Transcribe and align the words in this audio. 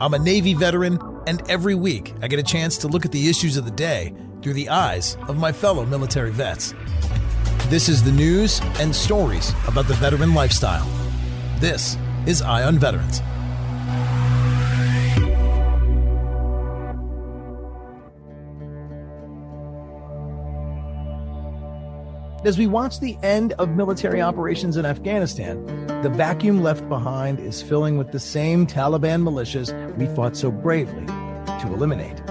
I'm 0.00 0.14
a 0.14 0.18
Navy 0.18 0.54
veteran, 0.54 1.00
and 1.26 1.42
every 1.50 1.74
week 1.74 2.14
I 2.22 2.28
get 2.28 2.38
a 2.38 2.42
chance 2.44 2.78
to 2.78 2.88
look 2.88 3.04
at 3.04 3.10
the 3.10 3.28
issues 3.28 3.56
of 3.56 3.64
the 3.64 3.72
day 3.72 4.14
through 4.42 4.52
the 4.52 4.68
eyes 4.68 5.16
of 5.26 5.36
my 5.36 5.50
fellow 5.50 5.84
military 5.84 6.30
vets. 6.30 6.72
This 7.66 7.88
is 7.88 8.04
the 8.04 8.12
news 8.12 8.60
and 8.78 8.94
stories 8.94 9.52
about 9.66 9.88
the 9.88 9.94
veteran 9.94 10.34
lifestyle. 10.34 10.86
This 11.58 11.96
is 12.26 12.42
Eye 12.42 12.62
on 12.62 12.78
Veterans. 12.78 13.20
As 22.44 22.56
we 22.56 22.68
watch 22.68 23.00
the 23.00 23.18
end 23.24 23.52
of 23.54 23.70
military 23.70 24.22
operations 24.22 24.76
in 24.76 24.86
Afghanistan, 24.86 25.66
the 26.02 26.08
vacuum 26.08 26.62
left 26.62 26.88
behind 26.88 27.40
is 27.40 27.60
filling 27.60 27.98
with 27.98 28.12
the 28.12 28.20
same 28.20 28.64
Taliban 28.64 29.24
militias 29.24 29.74
we 29.96 30.06
fought 30.14 30.36
so 30.36 30.52
bravely 30.52 31.04
to 31.04 31.66
eliminate. 31.66 32.22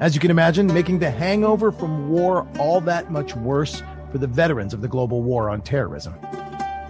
As 0.00 0.14
you 0.14 0.20
can 0.20 0.30
imagine, 0.30 0.66
making 0.66 0.98
the 0.98 1.10
hangover 1.10 1.72
from 1.72 2.10
war 2.10 2.46
all 2.58 2.82
that 2.82 3.10
much 3.10 3.34
worse 3.36 3.82
for 4.12 4.18
the 4.18 4.26
veterans 4.26 4.74
of 4.74 4.82
the 4.82 4.88
global 4.88 5.22
war 5.22 5.48
on 5.48 5.62
terrorism. 5.62 6.14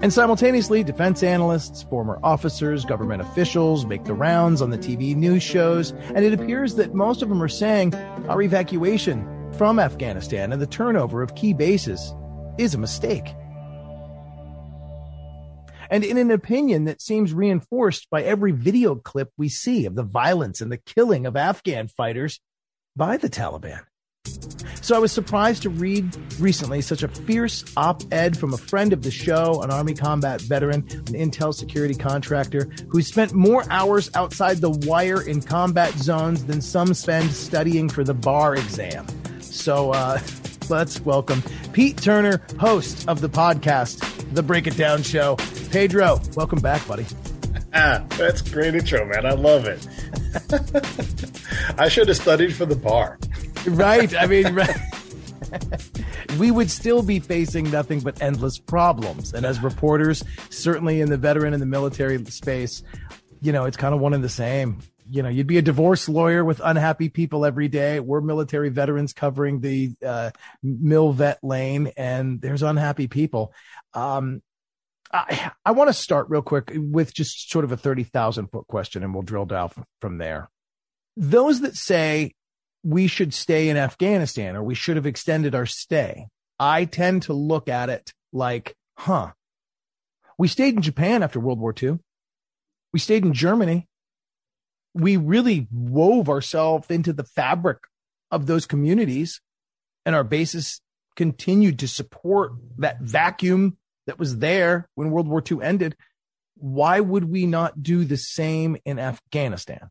And 0.03 0.13
simultaneously, 0.13 0.83
defense 0.83 1.23
analysts, 1.23 1.85
former 1.85 2.19
officers, 2.25 2.85
government 2.85 3.23
officials 3.23 3.87
make 3.87 4.03
the 4.03 4.15
rounds 4.15 4.61
on 4.61 4.71
the 4.71 4.79
TV 4.79 5.15
news 5.15 5.45
shows, 5.45 5.93
and 6.15 6.25
it 6.25 6.33
appears 6.33 6.75
that 6.75 6.93
most 6.93 7.23
of 7.23 7.29
them 7.29 7.41
are 7.41 7.49
saying 7.49 7.95
our 8.29 8.43
evacuation 8.43 9.25
from 9.61 9.79
Afghanistan 9.79 10.55
and 10.55 10.63
the 10.63 10.67
turnover 10.67 11.21
of 11.21 11.35
key 11.35 11.53
bases 11.53 12.15
is 12.57 12.73
a 12.73 12.79
mistake. 12.79 13.27
And 15.91 16.03
in 16.03 16.17
an 16.17 16.31
opinion 16.31 16.87
that 16.87 17.03
seems 17.03 17.35
reinforced 17.35 18.09
by 18.09 18.23
every 18.23 18.53
video 18.53 18.95
clip 18.95 19.31
we 19.37 19.51
see 19.51 19.85
of 19.85 19.97
the 19.97 20.03
violence 20.03 20.63
and 20.63 20.73
the 20.73 20.79
killing 20.79 21.27
of 21.27 21.37
Afghan 21.37 21.89
fighters 21.89 22.41
by 22.97 23.19
the 23.19 23.29
Taliban. 23.29 23.83
So 24.81 24.97
I 24.97 24.99
was 24.99 25.13
surprised 25.13 25.61
to 25.65 25.69
read 25.69 26.17
recently 26.39 26.81
such 26.81 27.03
a 27.03 27.09
fierce 27.09 27.63
op 27.77 28.03
ed 28.11 28.39
from 28.39 28.55
a 28.55 28.57
friend 28.57 28.95
of 28.95 29.03
the 29.03 29.11
show, 29.11 29.61
an 29.61 29.71
Army 29.71 29.93
combat 29.93 30.41
veteran, 30.41 30.87
an 30.91 31.13
intel 31.13 31.53
security 31.53 31.95
contractor, 31.95 32.71
who 32.89 33.03
spent 33.03 33.35
more 33.35 33.65
hours 33.69 34.11
outside 34.15 34.63
the 34.63 34.71
wire 34.71 35.21
in 35.21 35.43
combat 35.43 35.93
zones 35.99 36.47
than 36.47 36.63
some 36.63 36.95
spend 36.95 37.31
studying 37.31 37.91
for 37.91 38.05
the 38.05 38.15
bar 38.15 38.55
exam. 38.55 39.07
So 39.51 39.91
uh, 39.91 40.21
let's 40.69 41.01
welcome 41.01 41.43
Pete 41.73 42.01
Turner, 42.01 42.41
host 42.59 43.09
of 43.09 43.21
the 43.21 43.29
podcast, 43.29 43.99
The 44.33 44.43
Break 44.43 44.67
It 44.67 44.77
Down 44.77 45.03
Show. 45.03 45.37
Pedro, 45.71 46.21
welcome 46.37 46.61
back, 46.61 46.87
buddy. 46.87 47.07
Ah, 47.73 48.05
that's 48.19 48.43
great 48.43 48.75
intro, 48.75 49.05
man. 49.07 49.25
I 49.25 49.31
love 49.31 49.65
it. 49.65 49.87
I 51.79 51.89
should 51.89 52.09
have 52.09 52.17
studied 52.17 52.53
for 52.53 52.67
the 52.67 52.75
bar. 52.75 53.17
Right. 53.65 54.13
I 54.13 54.27
mean, 54.27 54.53
right. 54.53 54.77
we 56.37 56.51
would 56.51 56.69
still 56.69 57.05
be 57.05 57.21
facing 57.21 57.71
nothing 57.71 58.01
but 58.01 58.21
endless 58.21 58.59
problems. 58.59 59.33
And 59.35 59.47
as 59.47 59.61
reporters, 59.61 60.25
certainly 60.49 61.01
in 61.01 61.11
the 61.11 61.17
veteran 61.17 61.53
and 61.53 61.63
the 61.63 61.67
military 61.67 62.25
space, 62.25 62.83
you 63.41 63.53
know, 63.53 63.67
it's 63.67 63.77
kind 63.77 63.95
of 63.95 64.01
one 64.01 64.15
and 64.15 64.25
the 64.25 64.29
same 64.29 64.81
you 65.11 65.23
know, 65.23 65.29
you'd 65.29 65.47
be 65.47 65.59
a 65.59 65.63
divorce 65.63 66.09
lawyer 66.09 66.45
with 66.45 66.61
unhappy 66.63 67.09
people 67.09 67.45
every 67.45 67.69
day. 67.69 68.01
We're 68.01 68.21
military 68.21 68.69
veterans 68.69 69.13
covering 69.13 69.61
the 69.61 69.93
uh, 70.05 70.31
mill 70.63 71.13
vet 71.13 71.43
lane, 71.43 71.93
and 71.97 72.41
there's 72.41 72.63
unhappy 72.63 73.09
people. 73.09 73.53
Um, 73.93 74.43
I, 75.13 75.51
I 75.65 75.73
want 75.73 75.89
to 75.89 75.95
start 75.95 76.31
real 76.31 76.43
quick 76.43 76.71
with 76.73 77.13
just 77.13 77.51
sort 77.51 77.65
of 77.65 77.73
a 77.73 77.77
30,000 77.77 78.49
foot 78.49 78.67
question, 78.69 79.03
and 79.03 79.13
we'll 79.13 79.23
drill 79.23 79.47
down 79.47 79.71
from 80.01 80.19
there. 80.19 80.49
Those 81.17 81.63
that 81.63 81.77
say 81.77 82.35
we 82.85 83.09
should 83.09 83.35
stay 83.35 83.69
in 83.69 83.77
Afghanistan 83.77 84.57
or 84.57 84.63
we 84.63 84.75
should 84.75 84.97
have 84.97 85.07
extended 85.07 85.55
our 85.55 85.67
stay, 85.67 86.29
I 86.59 86.85
tend 86.85 87.23
to 87.23 87.33
look 87.33 87.69
at 87.69 87.91
it 87.91 88.13
like, 88.33 88.77
huh, 88.97 89.33
we 90.39 90.47
stayed 90.47 90.77
in 90.77 90.83
Japan 90.83 91.23
after 91.23 91.41
World 91.41 91.59
War 91.59 91.75
II. 91.81 91.99
We 92.93 93.01
stayed 93.01 93.25
in 93.25 93.35
Germany 93.35 93.89
we 94.95 95.17
really 95.17 95.69
wove 95.73 96.29
ourselves 96.29 96.87
into 96.91 97.13
the 97.13 97.25
fabric 97.25 97.79
of 98.31 98.47
those 98.47 98.67
communities 98.67 99.41
and 100.05 100.15
our 100.15 100.25
bases 100.25 100.81
continued 101.17 101.81
to 101.81 101.89
support 101.89 102.53
that 102.79 103.01
vacuum 103.01 103.77
that 104.07 104.19
was 104.19 104.39
there 104.39 104.89
when 104.95 105.11
World 105.11 105.29
War 105.29 105.43
II 105.49 105.59
ended. 105.63 105.97
Why 106.57 107.01
would 107.01 107.25
we 107.25 107.47
not 107.47 107.83
do 107.83 108.05
the 108.05 108.17
same 108.17 108.77
in 108.85 108.99
Afghanistan? 108.99 109.91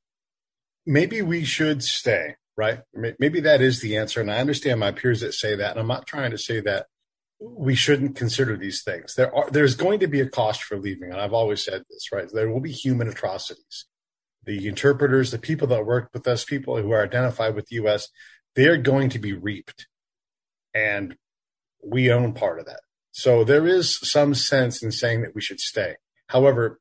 Maybe 0.86 1.22
we 1.22 1.44
should 1.44 1.84
stay, 1.84 2.36
right? 2.58 2.81
Maybe 2.94 3.42
that 3.42 3.62
is 3.62 3.81
the 3.81 3.98
answer. 3.98 4.22
And 4.22 4.31
I 4.31 4.40
understand 4.40 4.80
my 4.80 4.92
peers 4.92 5.22
that 5.22 5.34
say 5.34 5.56
that. 5.56 5.72
And 5.72 5.80
I'm 5.80 5.88
not 5.88 6.07
trying 6.07 6.31
to 6.31 6.38
say 6.38 6.62
that 6.62 6.88
we 7.40 7.75
shouldn't 7.75 8.16
consider 8.16 8.57
these 8.57 8.84
things. 8.84 9.16
There 9.16 9.34
are, 9.34 9.50
there's 9.50 9.75
going 9.75 10.00
to 10.02 10.07
be 10.07 10.19
a 10.19 10.30
cost 10.30 10.63
for 10.63 10.78
leaving. 10.78 11.12
And 11.12 11.22
I've 11.22 11.34
always 11.34 11.63
said 11.63 11.84
this, 11.90 12.12
right? 12.12 12.28
There 12.31 12.50
will 12.50 12.60
be 12.60 12.72
human 12.72 13.07
atrocities 13.07 13.86
the 14.44 14.68
interpreters, 14.68 15.31
the 15.31 15.39
people 15.39 15.68
that 15.68 15.86
work 15.86 16.09
with 16.13 16.27
us, 16.27 16.44
people 16.44 16.81
who 16.81 16.91
are 16.91 17.03
identified 17.03 17.56
with 17.56 17.71
U.S., 17.71 18.09
they're 18.56 18.77
going 18.77 19.09
to 19.09 19.19
be 19.19 19.33
reaped. 19.33 19.88
And 20.74 21.15
we 21.86 22.12
own 22.12 22.33
part 22.33 22.59
of 22.59 22.65
that. 22.65 22.81
So 23.12 23.44
there 23.44 23.68
is 23.68 24.00
some 24.01 24.33
sense 24.33 24.81
in 24.81 24.91
saying 24.91 25.21
that 25.21 25.36
we 25.36 25.41
should 25.41 25.59
stay. 25.59 25.95
However, 26.27 26.80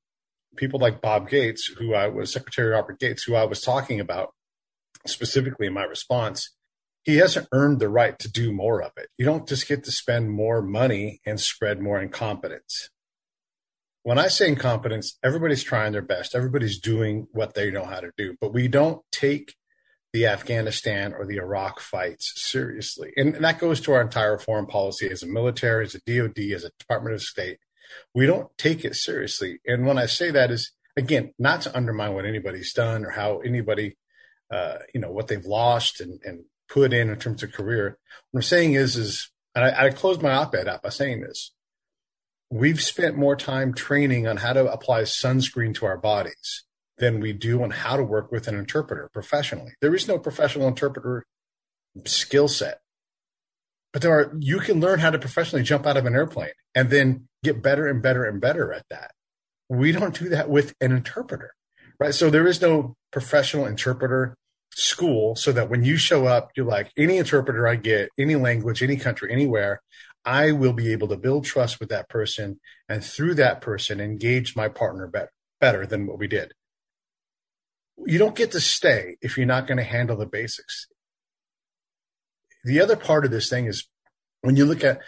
people 0.56 0.80
like 0.80 1.00
Bob 1.00 1.28
Gates, 1.28 1.66
who 1.66 1.94
I 1.94 2.08
was 2.08 2.32
Secretary 2.32 2.70
Robert 2.70 2.98
Gates, 2.98 3.22
who 3.22 3.34
I 3.34 3.44
was 3.44 3.60
talking 3.60 4.00
about 4.00 4.34
specifically 5.06 5.66
in 5.66 5.72
my 5.72 5.84
response, 5.84 6.54
he 7.04 7.16
hasn't 7.16 7.48
earned 7.52 7.80
the 7.80 7.88
right 7.88 8.18
to 8.18 8.30
do 8.30 8.52
more 8.52 8.82
of 8.82 8.92
it. 8.96 9.08
You 9.16 9.24
don't 9.24 9.48
just 9.48 9.66
get 9.66 9.84
to 9.84 9.92
spend 9.92 10.30
more 10.30 10.60
money 10.60 11.20
and 11.24 11.40
spread 11.40 11.80
more 11.80 12.00
incompetence 12.00 12.90
when 14.02 14.18
I 14.18 14.28
say 14.28 14.48
incompetence, 14.48 15.18
everybody's 15.24 15.62
trying 15.62 15.92
their 15.92 16.02
best. 16.02 16.34
Everybody's 16.34 16.80
doing 16.80 17.26
what 17.32 17.54
they 17.54 17.70
know 17.70 17.84
how 17.84 18.00
to 18.00 18.10
do, 18.16 18.36
but 18.40 18.54
we 18.54 18.68
don't 18.68 19.02
take 19.12 19.54
the 20.12 20.26
Afghanistan 20.26 21.12
or 21.12 21.26
the 21.26 21.36
Iraq 21.36 21.80
fights 21.80 22.32
seriously. 22.36 23.12
And, 23.16 23.34
and 23.34 23.44
that 23.44 23.58
goes 23.58 23.80
to 23.82 23.92
our 23.92 24.00
entire 24.00 24.38
foreign 24.38 24.66
policy 24.66 25.10
as 25.10 25.22
a 25.22 25.26
military, 25.26 25.84
as 25.84 25.94
a 25.94 26.00
DOD, 26.06 26.38
as 26.54 26.64
a 26.64 26.70
Department 26.78 27.14
of 27.14 27.22
State. 27.22 27.58
We 28.14 28.26
don't 28.26 28.48
take 28.56 28.84
it 28.84 28.96
seriously. 28.96 29.60
And 29.66 29.86
when 29.86 29.98
I 29.98 30.06
say 30.06 30.30
that 30.30 30.50
is, 30.50 30.72
again, 30.96 31.32
not 31.38 31.62
to 31.62 31.76
undermine 31.76 32.14
what 32.14 32.26
anybody's 32.26 32.72
done 32.72 33.04
or 33.04 33.10
how 33.10 33.38
anybody, 33.40 33.96
uh, 34.50 34.78
you 34.94 35.00
know, 35.00 35.10
what 35.10 35.28
they've 35.28 35.44
lost 35.44 36.00
and, 36.00 36.20
and 36.24 36.44
put 36.68 36.92
in 36.92 37.10
in 37.10 37.18
terms 37.18 37.42
of 37.42 37.52
career. 37.52 37.98
What 38.30 38.38
I'm 38.38 38.42
saying 38.42 38.74
is, 38.74 38.96
is, 38.96 39.30
and 39.54 39.64
I, 39.64 39.86
I 39.86 39.90
closed 39.90 40.22
my 40.22 40.32
op-ed 40.32 40.68
out 40.68 40.82
by 40.82 40.90
saying 40.90 41.20
this. 41.20 41.52
We've 42.50 42.82
spent 42.82 43.16
more 43.16 43.36
time 43.36 43.74
training 43.74 44.26
on 44.26 44.38
how 44.38 44.54
to 44.54 44.72
apply 44.72 45.02
sunscreen 45.02 45.74
to 45.76 45.86
our 45.86 45.98
bodies 45.98 46.64
than 46.96 47.20
we 47.20 47.32
do 47.32 47.62
on 47.62 47.70
how 47.70 47.96
to 47.96 48.02
work 48.02 48.32
with 48.32 48.48
an 48.48 48.56
interpreter 48.56 49.10
professionally. 49.12 49.72
There 49.80 49.94
is 49.94 50.08
no 50.08 50.18
professional 50.18 50.66
interpreter 50.66 51.26
skill 52.06 52.48
set. 52.48 52.80
But 53.92 54.02
there 54.02 54.12
are 54.12 54.32
you 54.38 54.58
can 54.60 54.80
learn 54.80 54.98
how 54.98 55.10
to 55.10 55.18
professionally 55.18 55.62
jump 55.62 55.86
out 55.86 55.96
of 55.96 56.06
an 56.06 56.14
airplane 56.14 56.52
and 56.74 56.90
then 56.90 57.28
get 57.42 57.62
better 57.62 57.86
and 57.86 58.02
better 58.02 58.24
and 58.24 58.40
better 58.40 58.72
at 58.72 58.84
that. 58.90 59.12
We 59.68 59.92
don't 59.92 60.18
do 60.18 60.28
that 60.30 60.48
with 60.48 60.74
an 60.80 60.92
interpreter. 60.92 61.52
Right? 62.00 62.14
So 62.14 62.30
there 62.30 62.46
is 62.46 62.60
no 62.60 62.96
professional 63.10 63.66
interpreter 63.66 64.36
school 64.70 65.34
so 65.34 65.52
that 65.52 65.68
when 65.68 65.84
you 65.84 65.96
show 65.96 66.26
up, 66.26 66.50
you're 66.56 66.66
like 66.66 66.90
any 66.96 67.16
interpreter 67.16 67.66
I 67.66 67.76
get, 67.76 68.10
any 68.18 68.36
language, 68.36 68.82
any 68.82 68.96
country, 68.96 69.32
anywhere, 69.32 69.82
I 70.28 70.52
will 70.52 70.74
be 70.74 70.92
able 70.92 71.08
to 71.08 71.16
build 71.16 71.44
trust 71.44 71.80
with 71.80 71.88
that 71.88 72.08
person 72.08 72.60
and 72.88 73.02
through 73.02 73.34
that 73.36 73.60
person 73.60 74.00
engage 74.00 74.54
my 74.54 74.68
partner 74.68 75.06
better, 75.06 75.32
better 75.60 75.86
than 75.86 76.06
what 76.06 76.18
we 76.18 76.28
did 76.28 76.52
you 78.06 78.18
don't 78.18 78.36
get 78.36 78.52
to 78.52 78.60
stay 78.60 79.16
if 79.20 79.36
you're 79.36 79.46
not 79.46 79.66
going 79.66 79.78
to 79.78 79.84
handle 79.84 80.16
the 80.16 80.26
basics. 80.26 80.86
The 82.64 82.80
other 82.80 82.96
part 82.96 83.24
of 83.24 83.30
this 83.30 83.48
thing 83.48 83.66
is 83.66 83.88
when 84.42 84.56
you 84.56 84.64
look 84.64 84.84
at 84.84 85.00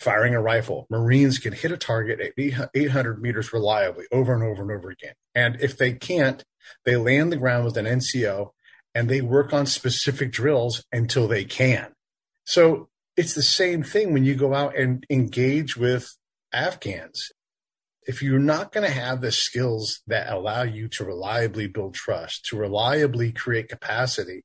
firing 0.00 0.34
a 0.34 0.40
rifle, 0.40 0.86
Marines 0.90 1.38
can 1.38 1.52
hit 1.52 1.72
a 1.72 1.76
target 1.76 2.20
at 2.20 2.68
800 2.74 3.22
meters 3.22 3.52
reliably 3.52 4.04
over 4.12 4.34
and 4.34 4.42
over 4.42 4.62
and 4.62 4.70
over 4.70 4.90
again. 4.90 5.14
And 5.34 5.56
if 5.60 5.76
they 5.78 5.92
can't, 5.92 6.44
they 6.84 6.96
land 6.96 7.32
the 7.32 7.36
ground 7.36 7.64
with 7.64 7.76
an 7.76 7.86
NCO 7.86 8.50
and 8.94 9.08
they 9.08 9.20
work 9.20 9.52
on 9.52 9.66
specific 9.66 10.32
drills 10.32 10.84
until 10.92 11.28
they 11.28 11.44
can. 11.44 11.92
So 12.44 12.88
it's 13.16 13.34
the 13.34 13.42
same 13.42 13.82
thing 13.82 14.12
when 14.12 14.24
you 14.24 14.34
go 14.34 14.54
out 14.54 14.76
and 14.76 15.04
engage 15.10 15.76
with 15.76 16.16
Afghans 16.52 17.30
if 18.06 18.22
you're 18.22 18.38
not 18.38 18.72
going 18.72 18.86
to 18.86 18.92
have 18.92 19.20
the 19.20 19.32
skills 19.32 20.00
that 20.06 20.32
allow 20.32 20.62
you 20.62 20.88
to 20.88 21.04
reliably 21.04 21.66
build 21.66 21.94
trust, 21.94 22.44
to 22.46 22.56
reliably 22.56 23.32
create 23.32 23.68
capacity, 23.68 24.44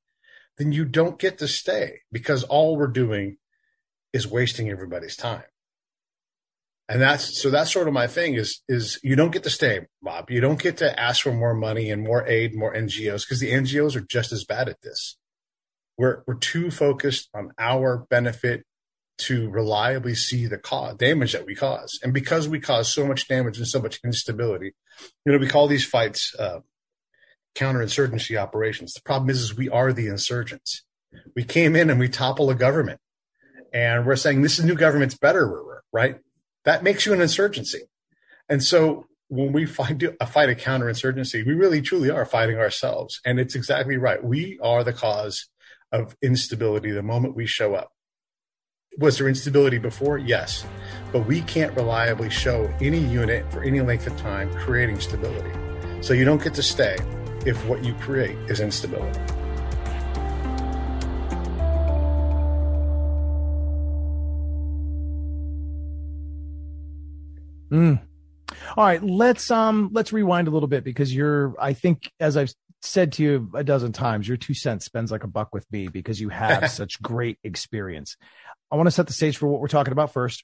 then 0.57 0.71
you 0.71 0.83
don't 0.83 1.19
get 1.19 1.37
to 1.37 1.47
stay 1.47 1.99
because 2.11 2.43
all 2.43 2.75
we're 2.75 2.87
doing 2.87 3.37
is 4.13 4.27
wasting 4.27 4.69
everybody's 4.69 5.15
time. 5.15 5.43
And 6.89 7.01
that's 7.01 7.41
so 7.41 7.49
that's 7.49 7.71
sort 7.71 7.87
of 7.87 7.93
my 7.93 8.07
thing 8.07 8.33
is 8.33 8.61
is 8.67 8.99
you 9.01 9.15
don't 9.15 9.31
get 9.31 9.43
to 9.43 9.49
stay, 9.49 9.81
Bob. 10.01 10.29
You 10.29 10.41
don't 10.41 10.61
get 10.61 10.77
to 10.77 10.99
ask 10.99 11.21
for 11.21 11.31
more 11.31 11.53
money 11.53 11.89
and 11.89 12.03
more 12.03 12.27
aid, 12.27 12.53
more 12.53 12.73
NGOs 12.73 13.21
because 13.21 13.39
the 13.39 13.51
NGOs 13.51 13.95
are 13.95 14.01
just 14.01 14.33
as 14.33 14.43
bad 14.43 14.67
at 14.67 14.81
this. 14.81 15.17
We're 15.97 16.23
we're 16.27 16.35
too 16.35 16.71
focused 16.71 17.29
on 17.33 17.51
our 17.57 18.05
benefit 18.09 18.65
to 19.19 19.49
reliably 19.49 20.15
see 20.15 20.47
the 20.47 20.57
cause, 20.57 20.95
damage 20.95 21.33
that 21.33 21.45
we 21.45 21.53
cause. 21.53 21.99
And 22.01 22.13
because 22.13 22.47
we 22.47 22.59
cause 22.59 22.91
so 22.91 23.05
much 23.05 23.27
damage 23.27 23.57
and 23.57 23.67
so 23.67 23.79
much 23.79 23.99
instability, 24.03 24.73
you 25.25 25.31
know, 25.31 25.37
we 25.37 25.47
call 25.47 25.67
these 25.67 25.85
fights 25.85 26.33
uh, 26.39 26.61
counterinsurgency 27.55 28.37
operations. 28.37 28.93
The 28.93 29.01
problem 29.01 29.29
is, 29.29 29.41
is 29.41 29.55
we 29.55 29.69
are 29.69 29.93
the 29.93 30.07
insurgents. 30.07 30.83
We 31.35 31.43
came 31.43 31.75
in 31.75 31.89
and 31.89 31.99
we 31.99 32.07
topple 32.07 32.49
a 32.49 32.55
government, 32.55 32.99
and 33.73 34.05
we're 34.05 34.15
saying 34.15 34.41
this 34.41 34.59
new 34.59 34.75
government's 34.75 35.17
better, 35.17 35.81
right? 35.91 36.19
That 36.65 36.83
makes 36.83 37.05
you 37.05 37.13
an 37.13 37.21
insurgency. 37.21 37.81
And 38.49 38.63
so 38.63 39.05
when 39.27 39.53
we 39.53 39.65
fight 39.65 40.03
a 40.19 40.25
fight 40.25 40.49
a 40.49 40.55
counterinsurgency, 40.55 41.45
we 41.45 41.53
really 41.53 41.81
truly 41.81 42.09
are 42.09 42.25
fighting 42.25 42.57
ourselves. 42.57 43.21
And 43.25 43.39
it's 43.39 43.55
exactly 43.55 43.97
right. 43.97 44.23
We 44.23 44.59
are 44.61 44.83
the 44.83 44.93
cause 44.93 45.47
of 45.91 46.15
instability 46.21 46.91
the 46.91 47.03
moment 47.03 47.35
we 47.35 47.45
show 47.45 47.75
up. 47.75 47.91
Was 48.97 49.17
there 49.17 49.27
instability 49.27 49.77
before? 49.77 50.17
Yes. 50.17 50.65
But 51.11 51.25
we 51.25 51.41
can't 51.41 51.75
reliably 51.75 52.29
show 52.29 52.71
any 52.81 52.99
unit 52.99 53.51
for 53.51 53.63
any 53.63 53.81
length 53.81 54.07
of 54.07 54.17
time 54.17 54.53
creating 54.53 54.99
stability. 54.99 55.51
So 56.01 56.13
you 56.13 56.25
don't 56.25 56.43
get 56.43 56.53
to 56.55 56.63
stay 56.63 56.97
if 57.45 57.65
what 57.67 57.83
you 57.83 57.93
create 57.95 58.37
is 58.49 58.59
instability. 58.59 59.19
Mm. 67.71 68.01
All 68.75 68.85
right, 68.85 69.01
let's 69.01 69.49
um 69.49 69.89
let's 69.93 70.11
rewind 70.11 70.47
a 70.47 70.51
little 70.51 70.67
bit 70.67 70.83
because 70.83 71.13
you're 71.13 71.55
I 71.59 71.73
think 71.73 72.11
as 72.19 72.35
I've 72.35 72.53
said 72.81 73.13
to 73.13 73.23
you 73.23 73.51
a 73.55 73.63
dozen 73.63 73.91
times, 73.91 74.27
your 74.27 74.37
two 74.37 74.53
cents 74.53 74.85
spends 74.85 75.11
like 75.11 75.23
a 75.23 75.27
buck 75.27 75.53
with 75.53 75.65
me 75.71 75.87
because 75.87 76.19
you 76.19 76.29
have 76.29 76.69
such 76.71 77.01
great 77.01 77.37
experience. 77.43 78.17
I 78.71 78.75
want 78.75 78.87
to 78.87 78.91
set 78.91 79.07
the 79.07 79.13
stage 79.13 79.37
for 79.37 79.47
what 79.47 79.61
we're 79.61 79.67
talking 79.67 79.93
about 79.93 80.13
first. 80.13 80.43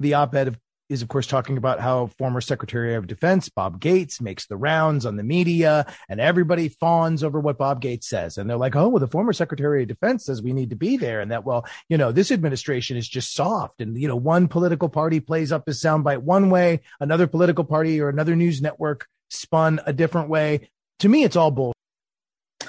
The 0.00 0.14
op 0.14 0.34
ed 0.34 0.58
is, 0.88 1.02
of 1.02 1.08
course, 1.08 1.26
talking 1.26 1.58
about 1.58 1.80
how 1.80 2.06
former 2.18 2.40
Secretary 2.40 2.94
of 2.94 3.06
Defense 3.06 3.48
Bob 3.48 3.78
Gates 3.78 4.20
makes 4.20 4.46
the 4.46 4.56
rounds 4.56 5.04
on 5.04 5.16
the 5.16 5.22
media 5.22 5.86
and 6.08 6.20
everybody 6.20 6.68
fawns 6.68 7.22
over 7.22 7.38
what 7.40 7.58
Bob 7.58 7.82
Gates 7.82 8.08
says. 8.08 8.38
And 8.38 8.48
they're 8.48 8.56
like, 8.56 8.74
oh, 8.74 8.88
well, 8.88 9.00
the 9.00 9.06
former 9.06 9.32
Secretary 9.32 9.82
of 9.82 9.88
Defense 9.88 10.24
says 10.24 10.40
we 10.40 10.54
need 10.54 10.70
to 10.70 10.76
be 10.76 10.96
there. 10.96 11.20
And 11.20 11.30
that, 11.30 11.44
well, 11.44 11.66
you 11.88 11.98
know, 11.98 12.10
this 12.10 12.32
administration 12.32 12.96
is 12.96 13.08
just 13.08 13.34
soft. 13.34 13.80
And, 13.80 14.00
you 14.00 14.08
know, 14.08 14.16
one 14.16 14.48
political 14.48 14.88
party 14.88 15.20
plays 15.20 15.52
up 15.52 15.66
his 15.66 15.80
soundbite 15.80 16.22
one 16.22 16.48
way, 16.48 16.80
another 17.00 17.26
political 17.26 17.64
party 17.64 18.00
or 18.00 18.08
another 18.08 18.34
news 18.34 18.62
network 18.62 19.06
spun 19.30 19.80
a 19.84 19.92
different 19.92 20.30
way. 20.30 20.70
To 21.00 21.08
me, 21.08 21.24
it's 21.24 21.36
all 21.36 21.50
bull 21.50 21.72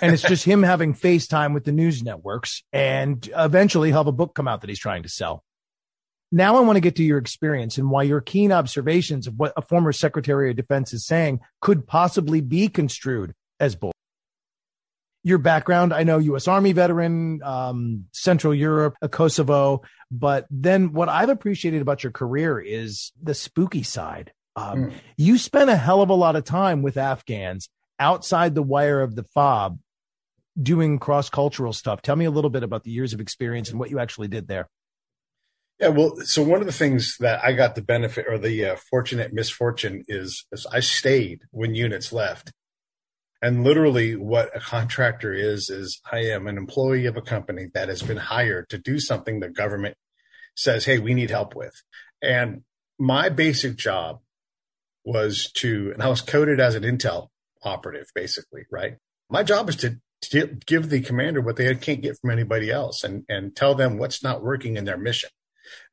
and 0.01 0.13
it's 0.13 0.23
just 0.23 0.43
him 0.43 0.63
having 0.63 0.93
FaceTime 0.93 1.53
with 1.53 1.65
the 1.65 1.71
news 1.71 2.03
networks. 2.03 2.63
And 2.71 3.27
eventually 3.35 3.89
he'll 3.89 3.99
have 3.99 4.07
a 4.07 4.11
book 4.11 4.35
come 4.35 4.47
out 4.47 4.61
that 4.61 4.69
he's 4.69 4.79
trying 4.79 5.03
to 5.03 5.09
sell. 5.09 5.43
Now 6.31 6.57
I 6.57 6.59
want 6.61 6.77
to 6.77 6.81
get 6.81 6.95
to 6.97 7.03
your 7.03 7.17
experience 7.17 7.77
and 7.77 7.89
why 7.89 8.03
your 8.03 8.21
keen 8.21 8.51
observations 8.51 9.25
of 9.25 9.35
what 9.35 9.53
a 9.57 9.63
former 9.63 9.91
Secretary 9.91 10.51
of 10.51 10.57
Defense 10.57 10.93
is 10.93 11.05
saying 11.05 11.39
could 11.59 11.87
possibly 11.87 12.39
be 12.39 12.67
construed 12.67 13.33
as 13.59 13.75
bull. 13.75 13.91
Your 15.23 15.39
background, 15.39 15.91
I 15.91 16.03
know 16.03 16.19
U.S. 16.19 16.47
Army 16.47 16.71
veteran, 16.71 17.41
um, 17.43 18.05
Central 18.13 18.53
Europe, 18.53 18.95
Kosovo, 19.11 19.81
but 20.11 20.45
then 20.49 20.93
what 20.93 21.09
I've 21.09 21.29
appreciated 21.29 21.81
about 21.81 22.03
your 22.03 22.11
career 22.11 22.59
is 22.59 23.11
the 23.21 23.33
spooky 23.33 23.83
side. 23.83 24.31
Um, 24.55 24.85
mm. 24.85 24.93
You 25.17 25.37
spent 25.37 25.69
a 25.69 25.75
hell 25.75 26.01
of 26.01 26.09
a 26.09 26.13
lot 26.13 26.35
of 26.35 26.45
time 26.45 26.83
with 26.83 26.95
Afghans 26.95 27.69
outside 27.99 28.55
the 28.55 28.63
wire 28.63 29.01
of 29.01 29.15
the 29.15 29.23
fob 29.23 29.79
doing 30.61 30.99
cross 30.99 31.29
cultural 31.29 31.73
stuff. 31.73 32.01
Tell 32.01 32.15
me 32.15 32.25
a 32.25 32.31
little 32.31 32.49
bit 32.49 32.63
about 32.63 32.83
the 32.83 32.91
years 32.91 33.13
of 33.13 33.19
experience 33.19 33.69
and 33.69 33.79
what 33.79 33.89
you 33.89 33.99
actually 33.99 34.27
did 34.27 34.47
there. 34.47 34.67
Yeah, 35.79 35.89
well, 35.89 36.17
so 36.23 36.43
one 36.43 36.59
of 36.59 36.65
the 36.65 36.73
things 36.73 37.15
that 37.19 37.41
I 37.43 37.53
got 37.53 37.75
the 37.75 37.81
benefit 37.81 38.25
or 38.27 38.37
the 38.37 38.65
uh, 38.65 38.75
fortunate 38.89 39.31
misfortune 39.31 40.03
is, 40.09 40.45
is 40.51 40.67
I 40.71 40.81
stayed 40.81 41.43
when 41.51 41.73
units 41.73 42.11
left. 42.11 42.51
And 43.41 43.63
literally, 43.63 44.17
what 44.17 44.53
a 44.53 44.59
contractor 44.59 45.33
is, 45.33 45.69
is 45.69 46.01
I 46.11 46.19
am 46.25 46.47
an 46.47 46.57
employee 46.57 47.05
of 47.05 47.15
a 47.15 47.21
company 47.21 47.67
that 47.73 47.87
has 47.87 48.01
been 48.01 48.17
hired 48.17 48.67
to 48.69 48.77
do 48.77 48.99
something 48.99 49.39
the 49.39 49.47
government 49.47 49.95
says, 50.55 50.83
hey, 50.83 50.99
we 50.99 51.13
need 51.13 51.29
help 51.29 51.55
with. 51.55 51.81
And 52.21 52.63
my 52.99 53.29
basic 53.29 53.77
job 53.77 54.19
was 55.05 55.49
to, 55.53 55.91
and 55.93 56.03
I 56.03 56.09
was 56.09 56.19
coded 56.19 56.59
as 56.59 56.75
an 56.75 56.83
Intel 56.83 57.29
operative, 57.63 58.07
basically, 58.13 58.63
right? 58.71 58.97
My 59.29 59.43
job 59.43 59.69
is 59.69 59.75
to, 59.77 59.97
to 60.21 60.57
give 60.65 60.89
the 60.89 61.01
commander 61.01 61.41
what 61.41 61.55
they 61.55 61.73
can't 61.75 62.01
get 62.01 62.17
from 62.19 62.31
anybody 62.31 62.71
else 62.71 63.03
and, 63.03 63.25
and 63.29 63.55
tell 63.55 63.75
them 63.75 63.97
what's 63.97 64.23
not 64.23 64.43
working 64.43 64.77
in 64.77 64.85
their 64.85 64.97
mission. 64.97 65.29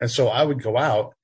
And 0.00 0.10
so 0.10 0.28
I 0.28 0.42
would 0.42 0.62
go 0.62 0.76
out 0.76 1.14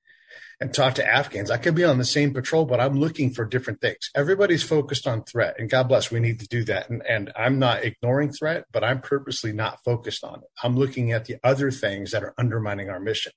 and 0.59 0.73
talk 0.73 0.95
to 0.95 1.05
Afghans. 1.05 1.51
I 1.51 1.57
could 1.57 1.75
be 1.75 1.83
on 1.83 1.97
the 1.97 2.05
same 2.05 2.33
patrol, 2.33 2.65
but 2.65 2.79
I'm 2.79 2.99
looking 2.99 3.31
for 3.31 3.43
different 3.43 3.81
things. 3.81 4.09
Everybody's 4.15 4.63
focused 4.63 5.07
on 5.07 5.23
threat, 5.23 5.55
and 5.59 5.69
God 5.69 5.89
bless, 5.89 6.11
we 6.11 6.19
need 6.19 6.39
to 6.39 6.47
do 6.47 6.63
that. 6.65 6.89
And, 6.89 7.05
and 7.05 7.33
I'm 7.35 7.59
not 7.59 7.83
ignoring 7.83 8.31
threat, 8.31 8.65
but 8.71 8.83
I'm 8.83 9.01
purposely 9.01 9.51
not 9.51 9.83
focused 9.83 10.23
on 10.23 10.35
it. 10.35 10.49
I'm 10.63 10.77
looking 10.77 11.11
at 11.11 11.25
the 11.25 11.37
other 11.43 11.71
things 11.71 12.11
that 12.11 12.23
are 12.23 12.33
undermining 12.37 12.89
our 12.89 12.99
mission. 12.99 13.33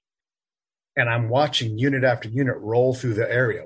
And 0.96 1.08
I'm 1.08 1.28
watching 1.28 1.78
unit 1.78 2.04
after 2.04 2.28
unit 2.28 2.56
roll 2.58 2.94
through 2.94 3.14
the 3.14 3.30
area. 3.30 3.64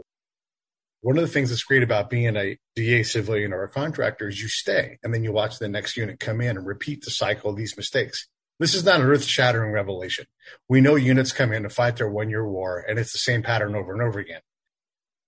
One 1.02 1.16
of 1.16 1.23
the 1.23 1.28
things 1.28 1.49
that's 1.49 1.64
great 1.64 1.83
about 1.83 2.11
being 2.11 2.37
a 2.37 2.59
DA 2.76 3.02
civilian 3.04 3.52
or 3.52 3.62
a 3.62 3.71
contractor 3.71 4.28
is 4.28 4.40
you 4.40 4.49
stay 4.49 4.99
and 5.02 5.14
then 5.14 5.25
you 5.25 5.33
watch 5.33 5.59
the 5.59 5.69
next 5.69 5.97
unit 5.97 6.21
come 6.21 6.40
in 6.40 6.59
and 6.59 6.66
repeat 6.66 7.04
the 7.04 7.11
cycle 7.11 7.50
of 7.50 7.57
these 7.57 7.76
mistakes. 7.76 8.28
This 8.59 8.75
is 8.75 8.85
not 8.85 9.00
an 9.00 9.07
earth 9.07 9.25
shattering 9.25 9.73
revelation. 9.73 10.26
We 10.69 10.83
know 10.83 10.97
units 10.97 11.33
come 11.33 11.52
in 11.52 11.62
to 11.62 11.71
fight 11.71 11.97
their 11.97 12.11
one 12.11 12.28
year 12.28 12.47
war 12.47 12.85
and 12.87 12.99
it's 12.99 13.12
the 13.12 13.19
same 13.19 13.42
pattern 13.42 13.75
over 13.75 13.95
and 13.95 14.02
over 14.02 14.19
again. 14.19 14.42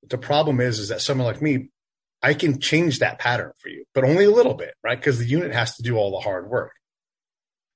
The 0.09 0.19
problem 0.19 0.61
is, 0.61 0.79
is 0.79 0.88
that 0.88 1.00
someone 1.00 1.26
like 1.26 1.41
me, 1.41 1.71
I 2.23 2.35
can 2.35 2.61
change 2.61 2.99
that 2.99 3.19
pattern 3.19 3.52
for 3.59 3.69
you, 3.69 3.85
but 3.95 4.05
only 4.05 4.25
a 4.25 4.31
little 4.31 4.55
bit, 4.55 4.75
right? 4.85 4.99
Because 4.99 5.19
the 5.19 5.25
unit 5.25 5.52
has 5.52 5.76
to 5.76 5.83
do 5.83 5.97
all 5.97 6.11
the 6.11 6.21
hard 6.21 6.50
work. 6.50 6.73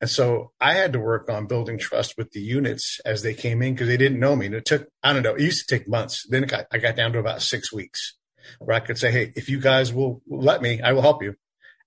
And 0.00 0.10
so 0.10 0.52
I 0.60 0.74
had 0.74 0.92
to 0.92 1.00
work 1.00 1.30
on 1.30 1.46
building 1.46 1.78
trust 1.78 2.18
with 2.18 2.32
the 2.32 2.40
units 2.40 3.00
as 3.04 3.22
they 3.22 3.32
came 3.32 3.62
in 3.62 3.74
because 3.74 3.88
they 3.88 3.96
didn't 3.96 4.20
know 4.20 4.36
me. 4.36 4.46
And 4.46 4.54
it 4.54 4.66
took, 4.66 4.88
I 5.02 5.12
don't 5.12 5.22
know, 5.22 5.34
it 5.34 5.40
used 5.40 5.66
to 5.66 5.78
take 5.78 5.88
months. 5.88 6.26
Then 6.28 6.42
got, 6.42 6.66
I 6.70 6.78
got 6.78 6.96
down 6.96 7.12
to 7.12 7.18
about 7.18 7.42
six 7.42 7.72
weeks 7.72 8.14
where 8.58 8.76
I 8.76 8.80
could 8.80 8.98
say, 8.98 9.10
Hey, 9.10 9.32
if 9.34 9.48
you 9.48 9.58
guys 9.58 9.92
will 9.92 10.22
let 10.28 10.60
me, 10.60 10.82
I 10.82 10.92
will 10.92 11.02
help 11.02 11.22
you 11.22 11.34